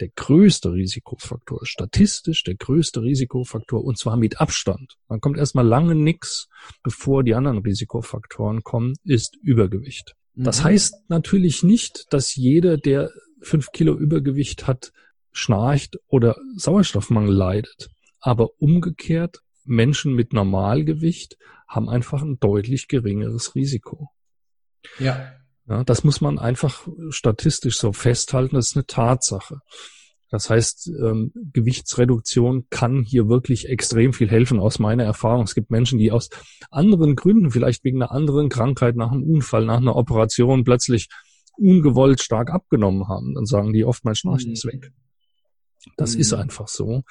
der 0.00 0.08
größte 0.08 0.72
Risikofaktor, 0.72 1.64
statistisch 1.64 2.42
der 2.42 2.56
größte 2.56 3.02
Risikofaktor 3.02 3.84
und 3.84 3.98
zwar 3.98 4.16
mit 4.16 4.40
Abstand. 4.40 4.96
Man 5.08 5.20
kommt 5.20 5.38
erstmal 5.38 5.66
lange 5.66 5.94
nix, 5.94 6.48
bevor 6.82 7.22
die 7.22 7.34
anderen 7.34 7.58
Risikofaktoren 7.58 8.62
kommen, 8.62 8.94
ist 9.04 9.36
Übergewicht. 9.36 10.14
Mhm. 10.34 10.44
Das 10.44 10.64
heißt 10.64 11.08
natürlich 11.08 11.62
nicht, 11.62 12.06
dass 12.10 12.34
jeder, 12.34 12.76
der 12.76 13.10
fünf 13.40 13.70
Kilo 13.72 13.94
Übergewicht 13.94 14.66
hat, 14.66 14.92
schnarcht 15.32 15.98
oder 16.06 16.36
Sauerstoffmangel 16.56 17.34
leidet. 17.34 17.88
Aber 18.20 18.50
umgekehrt, 18.58 19.40
Menschen 19.64 20.14
mit 20.14 20.32
Normalgewicht 20.32 21.36
haben 21.68 21.88
einfach 21.88 22.22
ein 22.22 22.38
deutlich 22.38 22.88
geringeres 22.88 23.54
Risiko. 23.54 24.10
Ja. 24.98 25.32
Ja, 25.68 25.82
das 25.82 26.04
muss 26.04 26.20
man 26.20 26.38
einfach 26.38 26.86
statistisch 27.08 27.78
so 27.78 27.92
festhalten. 27.92 28.56
Das 28.56 28.68
ist 28.68 28.76
eine 28.76 28.86
Tatsache. 28.86 29.60
Das 30.30 30.50
heißt, 30.50 30.90
ähm, 31.00 31.32
Gewichtsreduktion 31.52 32.66
kann 32.68 33.04
hier 33.04 33.28
wirklich 33.28 33.68
extrem 33.68 34.12
viel 34.12 34.28
helfen 34.28 34.58
aus 34.58 34.78
meiner 34.78 35.04
Erfahrung. 35.04 35.44
Es 35.44 35.54
gibt 35.54 35.70
Menschen, 35.70 35.98
die 35.98 36.10
aus 36.10 36.28
anderen 36.70 37.14
Gründen, 37.14 37.50
vielleicht 37.50 37.84
wegen 37.84 38.02
einer 38.02 38.10
anderen 38.10 38.48
Krankheit, 38.48 38.96
nach 38.96 39.12
einem 39.12 39.22
Unfall, 39.22 39.64
nach 39.64 39.76
einer 39.76 39.96
Operation 39.96 40.64
plötzlich 40.64 41.08
ungewollt 41.56 42.20
stark 42.20 42.50
abgenommen 42.50 43.06
haben. 43.08 43.34
Dann 43.34 43.46
sagen 43.46 43.72
die 43.72 43.84
oft, 43.84 44.04
mein 44.04 44.16
Schnarchen 44.16 44.52
ist 44.52 44.64
weg. 44.64 44.90
Das 45.96 46.14
mhm. 46.14 46.20
ist 46.20 46.32
einfach 46.32 46.68
so. 46.68 47.02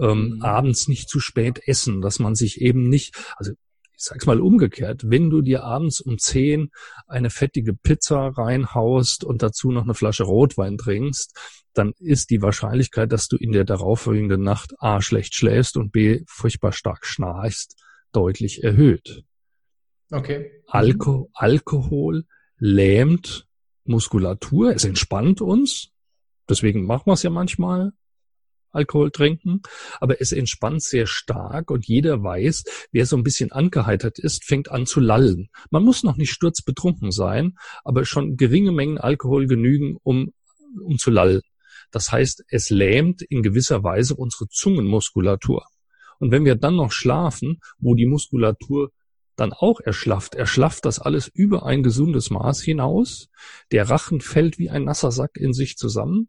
Ähm, 0.00 0.36
mhm. 0.36 0.42
Abends 0.42 0.88
nicht 0.88 1.08
zu 1.08 1.20
spät 1.20 1.60
essen, 1.66 2.00
dass 2.00 2.18
man 2.18 2.34
sich 2.34 2.60
eben 2.60 2.88
nicht, 2.88 3.16
also 3.36 3.52
ich 4.00 4.06
sag's 4.06 4.24
mal 4.24 4.40
umgekehrt, 4.40 5.02
wenn 5.10 5.28
du 5.28 5.42
dir 5.42 5.62
abends 5.62 6.00
um 6.00 6.16
zehn 6.16 6.70
eine 7.06 7.28
fettige 7.28 7.74
Pizza 7.74 8.28
reinhaust 8.28 9.24
und 9.24 9.42
dazu 9.42 9.70
noch 9.70 9.82
eine 9.82 9.92
Flasche 9.92 10.24
Rotwein 10.24 10.78
trinkst, 10.78 11.38
dann 11.74 11.92
ist 11.98 12.30
die 12.30 12.40
Wahrscheinlichkeit, 12.40 13.12
dass 13.12 13.28
du 13.28 13.36
in 13.36 13.52
der 13.52 13.64
darauffolgenden 13.64 14.42
Nacht 14.42 14.72
A 14.78 15.02
schlecht 15.02 15.34
schläfst 15.34 15.76
und 15.76 15.92
B 15.92 16.22
furchtbar 16.26 16.72
stark 16.72 17.04
schnarchst, 17.04 17.76
deutlich 18.12 18.64
erhöht. 18.64 19.22
Okay. 20.10 20.50
Alko 20.66 21.30
Alkohol 21.34 22.24
lähmt 22.56 23.46
Muskulatur, 23.84 24.74
es 24.74 24.86
entspannt 24.86 25.42
uns. 25.42 25.90
Deswegen 26.48 26.86
machen 26.86 27.04
wir 27.04 27.12
es 27.12 27.22
ja 27.22 27.30
manchmal. 27.30 27.92
Alkohol 28.72 29.10
trinken, 29.10 29.62
aber 30.00 30.20
es 30.20 30.32
entspannt 30.32 30.82
sehr 30.82 31.06
stark 31.06 31.70
und 31.70 31.86
jeder 31.86 32.22
weiß, 32.22 32.64
wer 32.92 33.06
so 33.06 33.16
ein 33.16 33.22
bisschen 33.22 33.52
angeheitert 33.52 34.18
ist, 34.18 34.44
fängt 34.44 34.70
an 34.70 34.86
zu 34.86 35.00
lallen. 35.00 35.50
Man 35.70 35.84
muss 35.84 36.02
noch 36.02 36.16
nicht 36.16 36.30
sturzbetrunken 36.30 37.10
sein, 37.10 37.56
aber 37.84 38.04
schon 38.04 38.36
geringe 38.36 38.72
Mengen 38.72 38.98
Alkohol 38.98 39.46
genügen, 39.46 39.96
um, 40.02 40.32
um 40.82 40.98
zu 40.98 41.10
lallen. 41.10 41.42
Das 41.90 42.12
heißt, 42.12 42.44
es 42.48 42.70
lähmt 42.70 43.22
in 43.22 43.42
gewisser 43.42 43.82
Weise 43.82 44.14
unsere 44.14 44.48
Zungenmuskulatur. 44.48 45.66
Und 46.18 46.30
wenn 46.30 46.44
wir 46.44 46.54
dann 46.54 46.76
noch 46.76 46.92
schlafen, 46.92 47.60
wo 47.78 47.94
die 47.94 48.06
Muskulatur 48.06 48.90
dann 49.36 49.52
auch 49.52 49.80
erschlafft, 49.80 50.34
erschlafft 50.34 50.84
das 50.84 50.98
alles 50.98 51.26
über 51.26 51.64
ein 51.64 51.82
gesundes 51.82 52.30
Maß 52.30 52.60
hinaus. 52.60 53.28
Der 53.72 53.88
Rachen 53.88 54.20
fällt 54.20 54.58
wie 54.58 54.70
ein 54.70 54.84
nasser 54.84 55.10
Sack 55.10 55.36
in 55.36 55.54
sich 55.54 55.76
zusammen 55.76 56.28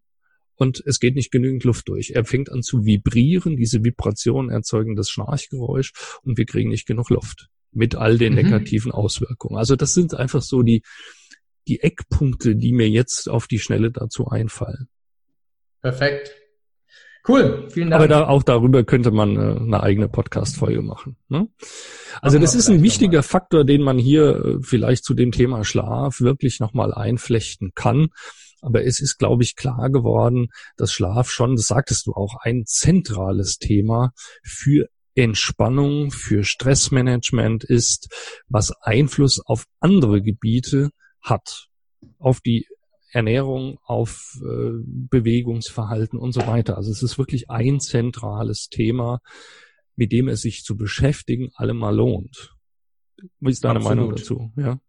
und 0.62 0.84
es 0.86 1.00
geht 1.00 1.16
nicht 1.16 1.32
genügend 1.32 1.64
Luft 1.64 1.90
durch. 1.90 2.12
Er 2.12 2.24
fängt 2.24 2.52
an 2.52 2.62
zu 2.62 2.86
vibrieren, 2.86 3.58
diese 3.58 3.84
Vibrationen 3.84 4.52
erzeugen 4.52 4.96
das 4.96 5.10
Schnarchgeräusch 5.10 5.92
und 6.22 6.38
wir 6.38 6.46
kriegen 6.46 6.70
nicht 6.70 6.86
genug 6.86 7.10
Luft. 7.10 7.50
mit 7.72 7.96
all 7.96 8.18
den 8.20 8.34
mhm. 8.34 8.44
negativen 8.44 8.92
Auswirkungen. 8.92 9.58
Also 9.58 9.76
das 9.76 9.96
sind 9.96 10.14
einfach 10.14 10.44
so 10.44 10.62
die, 10.62 10.84
die 11.68 11.80
Eckpunkte, 11.80 12.56
die 12.56 12.74
mir 12.74 12.90
jetzt 12.90 13.28
auf 13.28 13.48
die 13.48 13.60
Schnelle 13.60 13.92
dazu 13.92 14.28
einfallen. 14.28 14.88
Perfekt. 15.82 16.36
Cool, 17.28 17.68
vielen 17.70 17.90
Dank. 17.90 18.02
Aber 18.02 18.08
da, 18.08 18.28
auch 18.28 18.44
darüber 18.44 18.84
könnte 18.84 19.10
man 19.10 19.36
äh, 19.36 19.60
eine 19.60 19.82
eigene 19.82 20.10
Podcast-Folge 20.10 20.82
machen. 20.82 21.18
Ne? 21.28 21.48
Also 22.22 22.38
das 22.38 22.54
ist 22.54 22.70
ein 22.70 22.84
wichtiger 22.84 23.24
Faktor, 23.24 23.64
den 23.64 23.82
man 23.82 23.98
hier 23.98 24.44
äh, 24.44 24.58
vielleicht 24.62 25.06
zu 25.06 25.16
dem 25.16 25.32
Thema 25.32 25.64
Schlaf 25.64 26.20
wirklich 26.20 26.60
nochmal 26.60 26.94
einflechten 26.94 27.72
kann. 27.74 28.10
Aber 28.62 28.84
es 28.86 29.00
ist, 29.00 29.18
glaube 29.18 29.44
ich, 29.44 29.56
klar 29.56 29.90
geworden, 29.90 30.48
dass 30.78 30.92
Schlaf 30.92 31.30
schon, 31.30 31.56
das 31.56 31.66
sagtest 31.66 32.08
du 32.08 32.14
auch, 32.14 32.36
ein 32.42 32.64
zentrales 32.66 33.58
Thema 33.58 34.12
für 34.44 34.88
Entspannung, 35.16 36.12
für 36.12 36.44
Stressmanagement 36.44 37.64
ist, 37.64 38.42
was 38.48 38.72
Einfluss 38.82 39.42
auf 39.46 39.66
andere 39.80 40.22
Gebiete 40.22 40.92
hat. 41.22 41.68
Auf 42.18 42.40
die 42.40 42.66
Ernährung, 43.12 43.78
auf 43.84 44.40
äh, 44.42 44.72
Bewegungsverhalten 44.86 46.18
und 46.18 46.32
so 46.32 46.48
weiter. 46.48 46.78
Also 46.78 46.92
es 46.92 47.04
ist 47.04 47.18
wirklich 47.18 47.50
ein 47.50 47.80
zentrales 47.80 48.70
Thema, 48.70 49.20
mit 49.96 50.12
dem 50.12 50.30
es 50.30 50.42
sich 50.42 50.64
zu 50.64 50.78
beschäftigen 50.78 51.50
allemal 51.56 51.96
lohnt. 51.96 52.56
Wie 53.40 53.52
ist 53.52 53.64
deine 53.64 53.80
absolut. 53.80 53.98
Meinung 53.98 54.16
dazu? 54.16 54.52
Ja. 54.56 54.80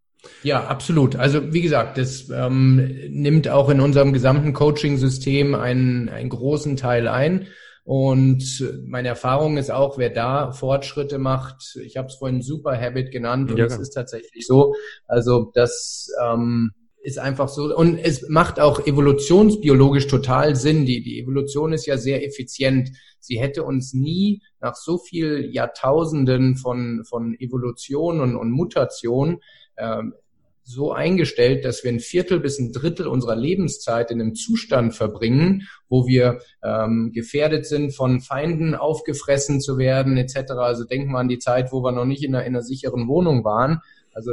Ja, 0.42 0.64
absolut. 0.66 1.16
Also 1.16 1.52
wie 1.52 1.62
gesagt, 1.62 1.98
das 1.98 2.28
ähm, 2.30 2.76
nimmt 3.08 3.48
auch 3.48 3.68
in 3.68 3.80
unserem 3.80 4.12
gesamten 4.12 4.52
Coaching-System 4.52 5.54
einen, 5.54 6.08
einen 6.08 6.28
großen 6.28 6.76
Teil 6.76 7.08
ein. 7.08 7.48
Und 7.84 8.64
meine 8.86 9.08
Erfahrung 9.08 9.56
ist 9.56 9.72
auch, 9.72 9.98
wer 9.98 10.10
da 10.10 10.52
Fortschritte 10.52 11.18
macht, 11.18 11.76
ich 11.84 11.96
habe 11.96 12.08
es 12.08 12.14
vorhin 12.14 12.40
Super 12.40 12.80
Habit 12.80 13.10
genannt 13.10 13.50
und 13.50 13.58
ja, 13.58 13.64
es 13.64 13.78
ist 13.78 13.90
tatsächlich 13.90 14.46
so, 14.46 14.76
also 15.08 15.50
das 15.54 16.08
ähm, 16.22 16.70
ist 17.02 17.18
einfach 17.18 17.48
so. 17.48 17.74
Und 17.76 17.98
es 17.98 18.28
macht 18.28 18.60
auch 18.60 18.86
evolutionsbiologisch 18.86 20.06
total 20.06 20.54
Sinn. 20.54 20.86
Die, 20.86 21.02
die 21.02 21.18
Evolution 21.18 21.72
ist 21.72 21.86
ja 21.86 21.96
sehr 21.96 22.24
effizient. 22.24 22.90
Sie 23.18 23.40
hätte 23.40 23.64
uns 23.64 23.92
nie 23.92 24.42
nach 24.60 24.76
so 24.76 24.98
viel 24.98 25.50
Jahrtausenden 25.52 26.56
von, 26.56 27.02
von 27.04 27.34
Evolution 27.38 28.20
und, 28.20 28.36
und 28.36 28.52
Mutation 28.52 29.40
ähm, 29.82 30.14
so 30.64 30.92
eingestellt, 30.92 31.64
dass 31.64 31.82
wir 31.82 31.90
ein 31.90 32.00
Viertel 32.00 32.38
bis 32.38 32.58
ein 32.58 32.72
Drittel 32.72 33.08
unserer 33.08 33.34
Lebenszeit 33.34 34.10
in 34.10 34.20
einem 34.20 34.34
Zustand 34.34 34.94
verbringen, 34.94 35.68
wo 35.88 36.06
wir 36.06 36.38
ähm, 36.62 37.10
gefährdet 37.12 37.66
sind, 37.66 37.94
von 37.94 38.20
Feinden 38.20 38.74
aufgefressen 38.74 39.60
zu 39.60 39.76
werden, 39.76 40.16
etc. 40.16 40.52
Also 40.52 40.84
denken 40.84 41.12
wir 41.12 41.18
an 41.18 41.28
die 41.28 41.40
Zeit, 41.40 41.72
wo 41.72 41.82
wir 41.82 41.92
noch 41.92 42.04
nicht 42.04 42.22
in 42.22 42.34
einer, 42.34 42.44
in 42.44 42.54
einer 42.54 42.62
sicheren 42.62 43.08
Wohnung 43.08 43.44
waren. 43.44 43.80
Also 44.14 44.30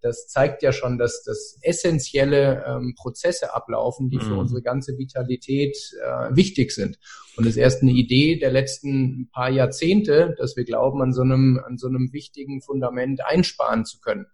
das 0.00 0.28
zeigt 0.28 0.62
ja 0.62 0.72
schon, 0.72 0.98
dass 0.98 1.24
das 1.24 1.58
essentielle 1.62 2.64
ähm, 2.66 2.94
Prozesse 2.96 3.54
ablaufen, 3.54 4.08
die 4.08 4.16
mhm. 4.16 4.22
für 4.22 4.34
unsere 4.34 4.62
ganze 4.62 4.96
Vitalität 4.98 5.76
äh, 6.02 6.34
wichtig 6.34 6.72
sind. 6.72 6.98
Und 7.36 7.44
es 7.44 7.50
ist 7.50 7.56
erst 7.58 7.82
eine 7.82 7.92
Idee 7.92 8.38
der 8.38 8.50
letzten 8.50 9.28
paar 9.32 9.50
Jahrzehnte, 9.50 10.34
dass 10.38 10.56
wir 10.56 10.64
glauben, 10.64 11.02
an 11.02 11.12
so 11.12 11.22
einem, 11.22 11.60
an 11.66 11.76
so 11.76 11.88
einem 11.88 12.12
wichtigen 12.12 12.62
Fundament 12.62 13.20
einsparen 13.26 13.84
zu 13.84 13.98
können. 14.00 14.26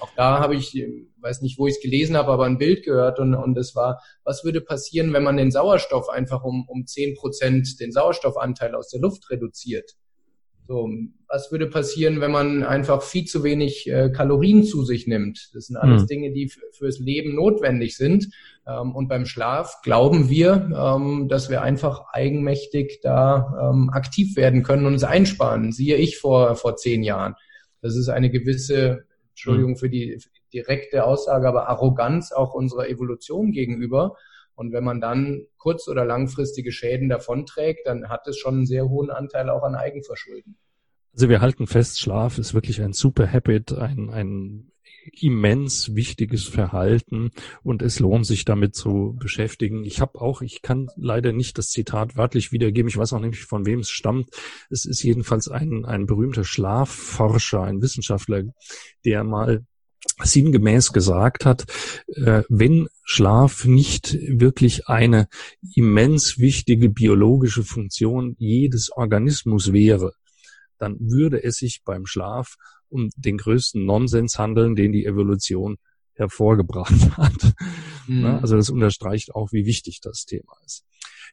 Auch 0.00 0.10
da 0.16 0.40
habe 0.40 0.54
ich, 0.54 0.74
weiß 1.20 1.42
nicht, 1.42 1.58
wo 1.58 1.66
ich 1.66 1.74
es 1.74 1.82
gelesen 1.82 2.16
habe, 2.16 2.32
aber 2.32 2.44
ein 2.44 2.58
Bild 2.58 2.84
gehört 2.84 3.18
und, 3.18 3.34
und 3.34 3.56
es 3.56 3.74
war, 3.74 4.02
was 4.24 4.44
würde 4.44 4.60
passieren, 4.60 5.12
wenn 5.12 5.22
man 5.22 5.36
den 5.36 5.50
Sauerstoff 5.50 6.08
einfach 6.08 6.44
um, 6.44 6.66
um 6.68 6.86
zehn 6.86 7.14
Prozent, 7.14 7.80
den 7.80 7.92
Sauerstoffanteil 7.92 8.74
aus 8.74 8.90
der 8.90 9.00
Luft 9.00 9.30
reduziert? 9.30 9.96
So, 10.66 10.88
was 11.28 11.52
würde 11.52 11.66
passieren, 11.66 12.22
wenn 12.22 12.30
man 12.30 12.62
einfach 12.62 13.02
viel 13.02 13.26
zu 13.26 13.44
wenig 13.44 13.86
äh, 13.86 14.08
Kalorien 14.08 14.64
zu 14.64 14.82
sich 14.82 15.06
nimmt? 15.06 15.50
Das 15.52 15.66
sind 15.66 15.76
alles 15.76 16.02
mhm. 16.02 16.06
Dinge, 16.06 16.32
die 16.32 16.50
fürs 16.72 16.98
Leben 16.98 17.34
notwendig 17.34 17.98
sind. 17.98 18.28
Ähm, 18.66 18.94
und 18.94 19.08
beim 19.08 19.26
Schlaf 19.26 19.82
glauben 19.82 20.30
wir, 20.30 20.70
ähm, 20.74 21.28
dass 21.28 21.50
wir 21.50 21.60
einfach 21.60 22.04
eigenmächtig 22.12 23.00
da 23.02 23.72
ähm, 23.72 23.90
aktiv 23.90 24.36
werden 24.36 24.62
können 24.62 24.86
und 24.86 24.94
uns 24.94 25.04
einsparen. 25.04 25.70
Siehe 25.70 25.96
ich 25.96 26.16
vor, 26.16 26.56
vor 26.56 26.76
zehn 26.76 27.02
Jahren. 27.02 27.34
Das 27.82 27.94
ist 27.94 28.08
eine 28.08 28.30
gewisse, 28.30 29.04
Entschuldigung 29.34 29.72
mhm. 29.72 29.76
für, 29.76 29.90
die, 29.90 30.18
für 30.20 30.30
die 30.30 30.58
direkte 30.60 31.04
Aussage, 31.04 31.48
aber 31.48 31.68
Arroganz 31.68 32.32
auch 32.32 32.54
unserer 32.54 32.88
Evolution 32.88 33.50
gegenüber. 33.50 34.16
Und 34.54 34.72
wenn 34.72 34.84
man 34.84 35.00
dann 35.00 35.46
kurz- 35.58 35.88
oder 35.88 36.04
langfristige 36.04 36.70
Schäden 36.70 37.08
davonträgt, 37.08 37.86
dann 37.86 38.08
hat 38.08 38.28
es 38.28 38.38
schon 38.38 38.54
einen 38.54 38.66
sehr 38.66 38.88
hohen 38.88 39.10
Anteil 39.10 39.50
auch 39.50 39.64
an 39.64 39.74
Eigenverschulden. 39.74 40.56
Also 41.12 41.28
wir 41.28 41.40
halten 41.40 41.66
fest, 41.66 42.00
Schlaf 42.00 42.38
ist 42.38 42.54
wirklich 42.54 42.80
ein 42.80 42.92
super 42.92 43.30
Habit, 43.30 43.72
ein, 43.72 44.10
ein 44.10 44.70
immens 45.12 45.94
wichtiges 45.94 46.44
Verhalten 46.44 47.30
und 47.62 47.82
es 47.82 48.00
lohnt 48.00 48.26
sich 48.26 48.44
damit 48.44 48.74
zu 48.74 49.16
beschäftigen. 49.18 49.84
Ich 49.84 50.00
habe 50.00 50.20
auch, 50.20 50.42
ich 50.42 50.62
kann 50.62 50.88
leider 50.96 51.32
nicht 51.32 51.58
das 51.58 51.70
Zitat 51.70 52.16
wörtlich 52.16 52.52
wiedergeben, 52.52 52.88
ich 52.88 52.96
weiß 52.96 53.12
auch 53.12 53.20
nicht, 53.20 53.44
von 53.44 53.66
wem 53.66 53.80
es 53.80 53.90
stammt. 53.90 54.30
Es 54.70 54.84
ist 54.84 55.02
jedenfalls 55.02 55.48
ein, 55.48 55.84
ein 55.84 56.06
berühmter 56.06 56.44
Schlafforscher, 56.44 57.62
ein 57.62 57.82
Wissenschaftler, 57.82 58.44
der 59.04 59.24
mal 59.24 59.64
sinngemäß 60.22 60.92
gesagt 60.92 61.44
hat, 61.44 61.64
äh, 62.08 62.42
wenn 62.48 62.88
Schlaf 63.04 63.64
nicht 63.64 64.14
wirklich 64.14 64.88
eine 64.88 65.28
immens 65.74 66.38
wichtige 66.38 66.88
biologische 66.88 67.64
Funktion 67.64 68.36
jedes 68.38 68.92
Organismus 68.92 69.72
wäre, 69.72 70.12
dann 70.78 70.96
würde 71.00 71.42
es 71.42 71.56
sich 71.56 71.82
beim 71.84 72.06
Schlaf 72.06 72.56
um 72.94 73.10
den 73.16 73.36
größten 73.36 73.84
Nonsens 73.84 74.38
handeln, 74.38 74.76
den 74.76 74.92
die 74.92 75.04
Evolution 75.04 75.76
hervorgebracht 76.14 76.92
hat. 77.16 77.54
Mhm. 78.06 78.24
Also 78.24 78.56
das 78.56 78.70
unterstreicht 78.70 79.34
auch, 79.34 79.52
wie 79.52 79.66
wichtig 79.66 80.00
das 80.00 80.24
Thema 80.24 80.52
ist. 80.64 80.84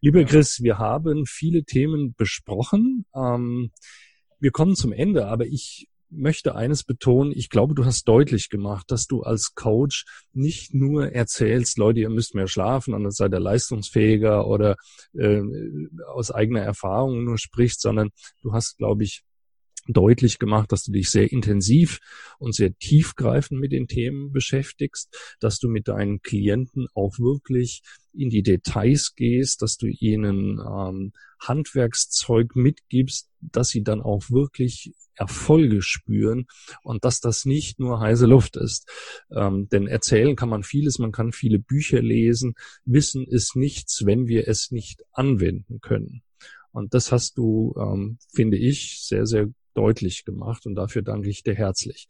Lieber 0.02 0.24
Chris, 0.26 0.62
wir 0.64 0.80
haben 0.80 1.26
viele 1.28 1.64
Themen 1.64 2.16
besprochen. 2.16 3.06
Ähm, 3.16 3.72
wir 4.40 4.52
kommen 4.52 4.76
zum 4.76 4.92
Ende, 4.92 5.28
aber 5.28 5.46
ich 5.46 5.88
möchte 6.10 6.56
eines 6.56 6.84
betonen. 6.84 7.32
Ich 7.32 7.50
glaube, 7.50 7.76
du 7.76 7.86
hast 7.86 8.08
deutlich 8.08 8.50
gemacht, 8.50 8.90
dass 8.90 9.06
du 9.06 9.22
als 9.22 9.54
Coach 9.56 10.06
nicht 10.34 10.74
nur 10.74 11.12
erzählst, 11.12 11.78
Leute, 11.78 12.02
ihr 12.02 12.10
müsst 12.10 12.36
mehr 12.36 12.48
schlafen 12.48 12.94
und 12.94 13.04
dann 13.04 13.12
seid 13.12 13.34
ihr 13.34 13.40
leistungsfähiger 13.40 14.48
oder 14.48 14.76
äh, 15.14 15.42
aus 16.14 16.32
eigener 16.32 16.62
Erfahrung 16.62 17.24
nur 17.24 17.38
sprichst, 17.38 17.82
sondern 17.82 18.10
du 18.42 18.52
hast, 18.52 18.78
glaube 18.78 19.04
ich, 19.04 19.24
deutlich 19.88 20.40
gemacht, 20.40 20.72
dass 20.72 20.84
du 20.84 20.92
dich 20.92 21.10
sehr 21.10 21.32
intensiv 21.32 22.00
und 22.40 22.56
sehr 22.56 22.76
tiefgreifend 22.78 23.60
mit 23.60 23.72
den 23.72 23.88
Themen 23.88 24.32
beschäftigst, 24.32 25.16
dass 25.40 25.60
du 25.60 25.70
mit 25.70 25.88
deinen 25.88 26.22
Klienten 26.22 26.88
auch 26.94 27.18
wirklich 27.20 27.82
in 28.14 28.30
die 28.30 28.44
Details 28.44 29.16
gehst, 29.16 29.62
dass 29.62 29.78
du 29.78 29.88
ihnen 29.88 30.60
ähm, 30.60 31.14
Handwerkszeug 31.40 32.56
mitgibst, 32.56 33.30
dass 33.40 33.70
sie 33.70 33.84
dann 33.84 34.02
auch 34.02 34.30
wirklich 34.30 34.94
Erfolge 35.16 35.82
spüren 35.82 36.48
und 36.84 37.06
dass 37.06 37.20
das 37.20 37.46
nicht 37.46 37.80
nur 37.80 38.00
heiße 38.00 38.26
Luft 38.26 38.58
ist. 38.58 38.90
Ähm, 39.32 39.68
denn 39.70 39.88
erzählen 39.88 40.36
kann 40.36 40.50
man 40.50 40.64
vieles, 40.64 41.00
man 41.00 41.12
kann 41.12 41.32
viele 41.32 41.60
Bücher 41.60 42.02
lesen. 42.02 42.56
Wissen 42.86 43.26
ist 43.28 43.56
nichts, 43.56 44.06
wenn 44.06 44.28
wir 44.28 44.48
es 44.48 44.72
nicht 44.72 45.04
anwenden 45.12 45.80
können. 45.80 46.24
Und 46.72 46.94
das 46.94 47.12
hast 47.12 47.38
du, 47.38 47.76
ähm, 47.78 48.18
finde 48.34 48.58
ich, 48.58 49.02
sehr, 49.02 49.26
sehr 49.26 49.50
deutlich 49.74 50.26
gemacht 50.26 50.66
und 50.66 50.76
dafür 50.76 51.02
danke 51.02 51.30
ich 51.30 51.44
dir 51.44 51.56
herzlich. 51.56 52.08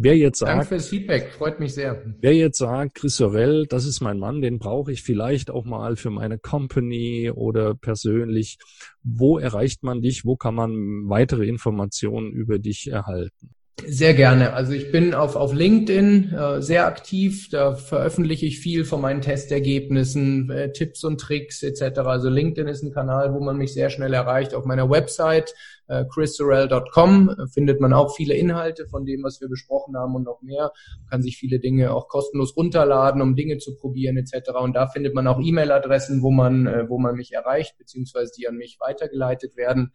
Wer 0.00 0.16
jetzt 0.16 0.38
sagt, 0.38 0.52
Danke 0.52 0.66
fürs 0.66 0.88
Feedback, 0.88 1.32
freut 1.32 1.58
mich 1.58 1.74
sehr. 1.74 2.04
Wer 2.20 2.32
jetzt 2.34 2.58
sagt, 2.58 2.94
Chris 2.94 3.16
Sorel, 3.16 3.66
das 3.66 3.84
ist 3.84 4.00
mein 4.00 4.20
Mann, 4.20 4.40
den 4.40 4.60
brauche 4.60 4.92
ich 4.92 5.02
vielleicht 5.02 5.50
auch 5.50 5.64
mal 5.64 5.96
für 5.96 6.10
meine 6.10 6.38
Company 6.38 7.32
oder 7.34 7.74
persönlich. 7.74 8.58
Wo 9.02 9.38
erreicht 9.38 9.82
man 9.82 10.00
dich? 10.00 10.24
Wo 10.24 10.36
kann 10.36 10.54
man 10.54 11.08
weitere 11.08 11.48
Informationen 11.48 12.30
über 12.30 12.60
dich 12.60 12.88
erhalten? 12.88 13.50
Sehr 13.86 14.12
gerne. 14.14 14.52
Also 14.52 14.72
ich 14.72 14.90
bin 14.90 15.14
auf, 15.14 15.36
auf 15.36 15.54
LinkedIn 15.54 16.34
äh, 16.34 16.60
sehr 16.60 16.86
aktiv. 16.86 17.48
Da 17.50 17.74
veröffentliche 17.74 18.44
ich 18.44 18.58
viel 18.58 18.84
von 18.84 19.00
meinen 19.00 19.20
Testergebnissen, 19.20 20.50
äh, 20.50 20.72
Tipps 20.72 21.04
und 21.04 21.20
Tricks 21.20 21.62
etc. 21.62 22.00
Also 22.00 22.28
LinkedIn 22.28 22.68
ist 22.68 22.82
ein 22.82 22.92
Kanal, 22.92 23.32
wo 23.32 23.40
man 23.40 23.56
mich 23.56 23.72
sehr 23.72 23.88
schnell 23.88 24.12
erreicht. 24.12 24.52
Auf 24.52 24.64
meiner 24.64 24.90
Website 24.90 25.54
äh, 25.86 26.04
chrissorel.com 26.04 27.48
findet 27.52 27.80
man 27.80 27.92
auch 27.92 28.14
viele 28.14 28.34
Inhalte 28.34 28.86
von 28.86 29.06
dem, 29.06 29.22
was 29.22 29.40
wir 29.40 29.48
besprochen 29.48 29.96
haben 29.96 30.14
und 30.14 30.24
noch 30.24 30.42
mehr. 30.42 30.72
Man 31.00 31.10
kann 31.10 31.22
sich 31.22 31.38
viele 31.38 31.60
Dinge 31.60 31.92
auch 31.92 32.08
kostenlos 32.08 32.56
runterladen, 32.56 33.22
um 33.22 33.36
Dinge 33.36 33.58
zu 33.58 33.74
probieren 33.76 34.16
etc. 34.16 34.50
Und 34.60 34.74
da 34.74 34.88
findet 34.88 35.14
man 35.14 35.26
auch 35.26 35.40
E-Mail-Adressen, 35.40 36.22
wo 36.22 36.30
man, 36.30 36.66
äh, 36.66 36.88
wo 36.88 36.98
man 36.98 37.14
mich 37.14 37.32
erreicht, 37.32 37.78
beziehungsweise 37.78 38.32
die 38.36 38.48
an 38.48 38.56
mich 38.56 38.78
weitergeleitet 38.80 39.56
werden. 39.56 39.92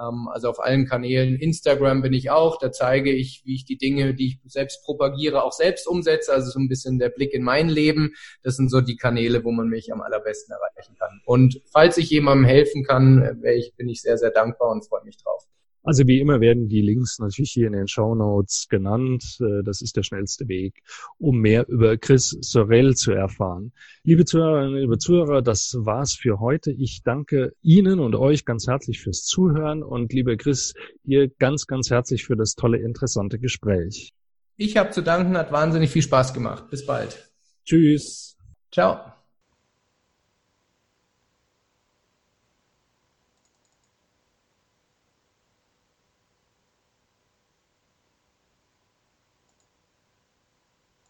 Ähm, 0.00 0.28
also 0.32 0.48
auf 0.48 0.60
allen 0.60 0.86
Kanälen. 0.86 1.36
Instagram 1.36 2.02
bin 2.02 2.12
ich 2.12 2.30
auch. 2.30 2.58
Da 2.58 2.72
zeige 2.72 3.12
ich, 3.12 3.42
wie 3.44 3.54
ich 3.54 3.64
die 3.64 3.76
Dinge, 3.76 4.14
die 4.14 4.26
ich 4.26 4.52
selbst 4.52 4.84
propagiere, 4.84 5.42
auch 5.42 5.52
selbst 5.52 5.86
umsetze. 5.86 6.32
Also 6.32 6.50
so 6.50 6.58
ein 6.58 6.68
bisschen 6.68 6.98
der 6.98 7.10
Blick 7.10 7.32
in 7.32 7.42
mein 7.42 7.68
Leben. 7.68 8.12
Das 8.42 8.56
sind 8.56 8.70
so 8.70 8.80
die 8.80 8.96
Kanäle, 8.96 9.44
wo 9.44 9.52
man 9.52 9.68
mich 9.68 9.92
am 9.92 10.00
allerbesten 10.00 10.54
erreichen 10.54 10.96
kann. 10.98 11.20
Und 11.24 11.60
falls 11.72 11.96
ich 11.96 12.10
jemandem 12.10 12.44
helfen 12.44 12.84
kann, 12.84 13.42
ich, 13.44 13.74
bin 13.76 13.88
ich 13.88 14.02
sehr, 14.02 14.18
sehr 14.18 14.30
dankbar 14.30 14.70
und 14.70 14.86
freue 14.86 15.04
mich 15.04 15.16
drauf. 15.16 15.44
Also 15.84 16.06
wie 16.06 16.18
immer 16.18 16.40
werden 16.40 16.68
die 16.68 16.80
Links 16.80 17.18
natürlich 17.18 17.52
hier 17.52 17.66
in 17.66 17.74
den 17.74 17.86
Show 17.86 18.14
Notes 18.14 18.66
genannt. 18.68 19.22
Äh, 19.40 19.62
das 19.62 19.82
ist 19.82 19.96
der 19.96 20.02
schnellste 20.02 20.48
Weg, 20.48 20.82
um 21.18 21.38
mehr 21.38 21.68
über 21.68 21.96
Chris 21.98 22.36
Sorel 22.40 22.96
zu 22.96 23.12
erfahren. 23.12 23.72
Liebe 24.02 24.24
Zuhörerinnen, 24.24 24.80
liebe 24.80 24.98
Zuhörer, 24.98 25.42
das 25.42 25.76
war's 25.78 26.14
für 26.14 26.40
heute. 26.40 26.72
Ich 26.72 27.02
danke 27.04 27.52
Ihnen 27.60 28.00
und 28.00 28.14
euch 28.16 28.46
ganz 28.46 28.66
herzlich 28.66 29.00
fürs 29.00 29.24
Zuhören 29.24 29.82
und 29.82 30.12
liebe 30.12 30.38
Chris, 30.38 30.72
dir 31.04 31.28
ganz, 31.28 31.66
ganz 31.66 31.90
herzlich 31.90 32.24
für 32.24 32.36
das 32.36 32.54
tolle, 32.54 32.78
interessante 32.78 33.38
Gespräch. 33.38 34.14
Ich 34.56 34.76
habe 34.78 34.90
zu 34.90 35.02
danken, 35.02 35.36
hat 35.36 35.52
wahnsinnig 35.52 35.90
viel 35.90 36.02
Spaß 36.02 36.32
gemacht. 36.32 36.70
Bis 36.70 36.86
bald. 36.86 37.30
Tschüss. 37.66 38.36
Ciao. 38.72 39.13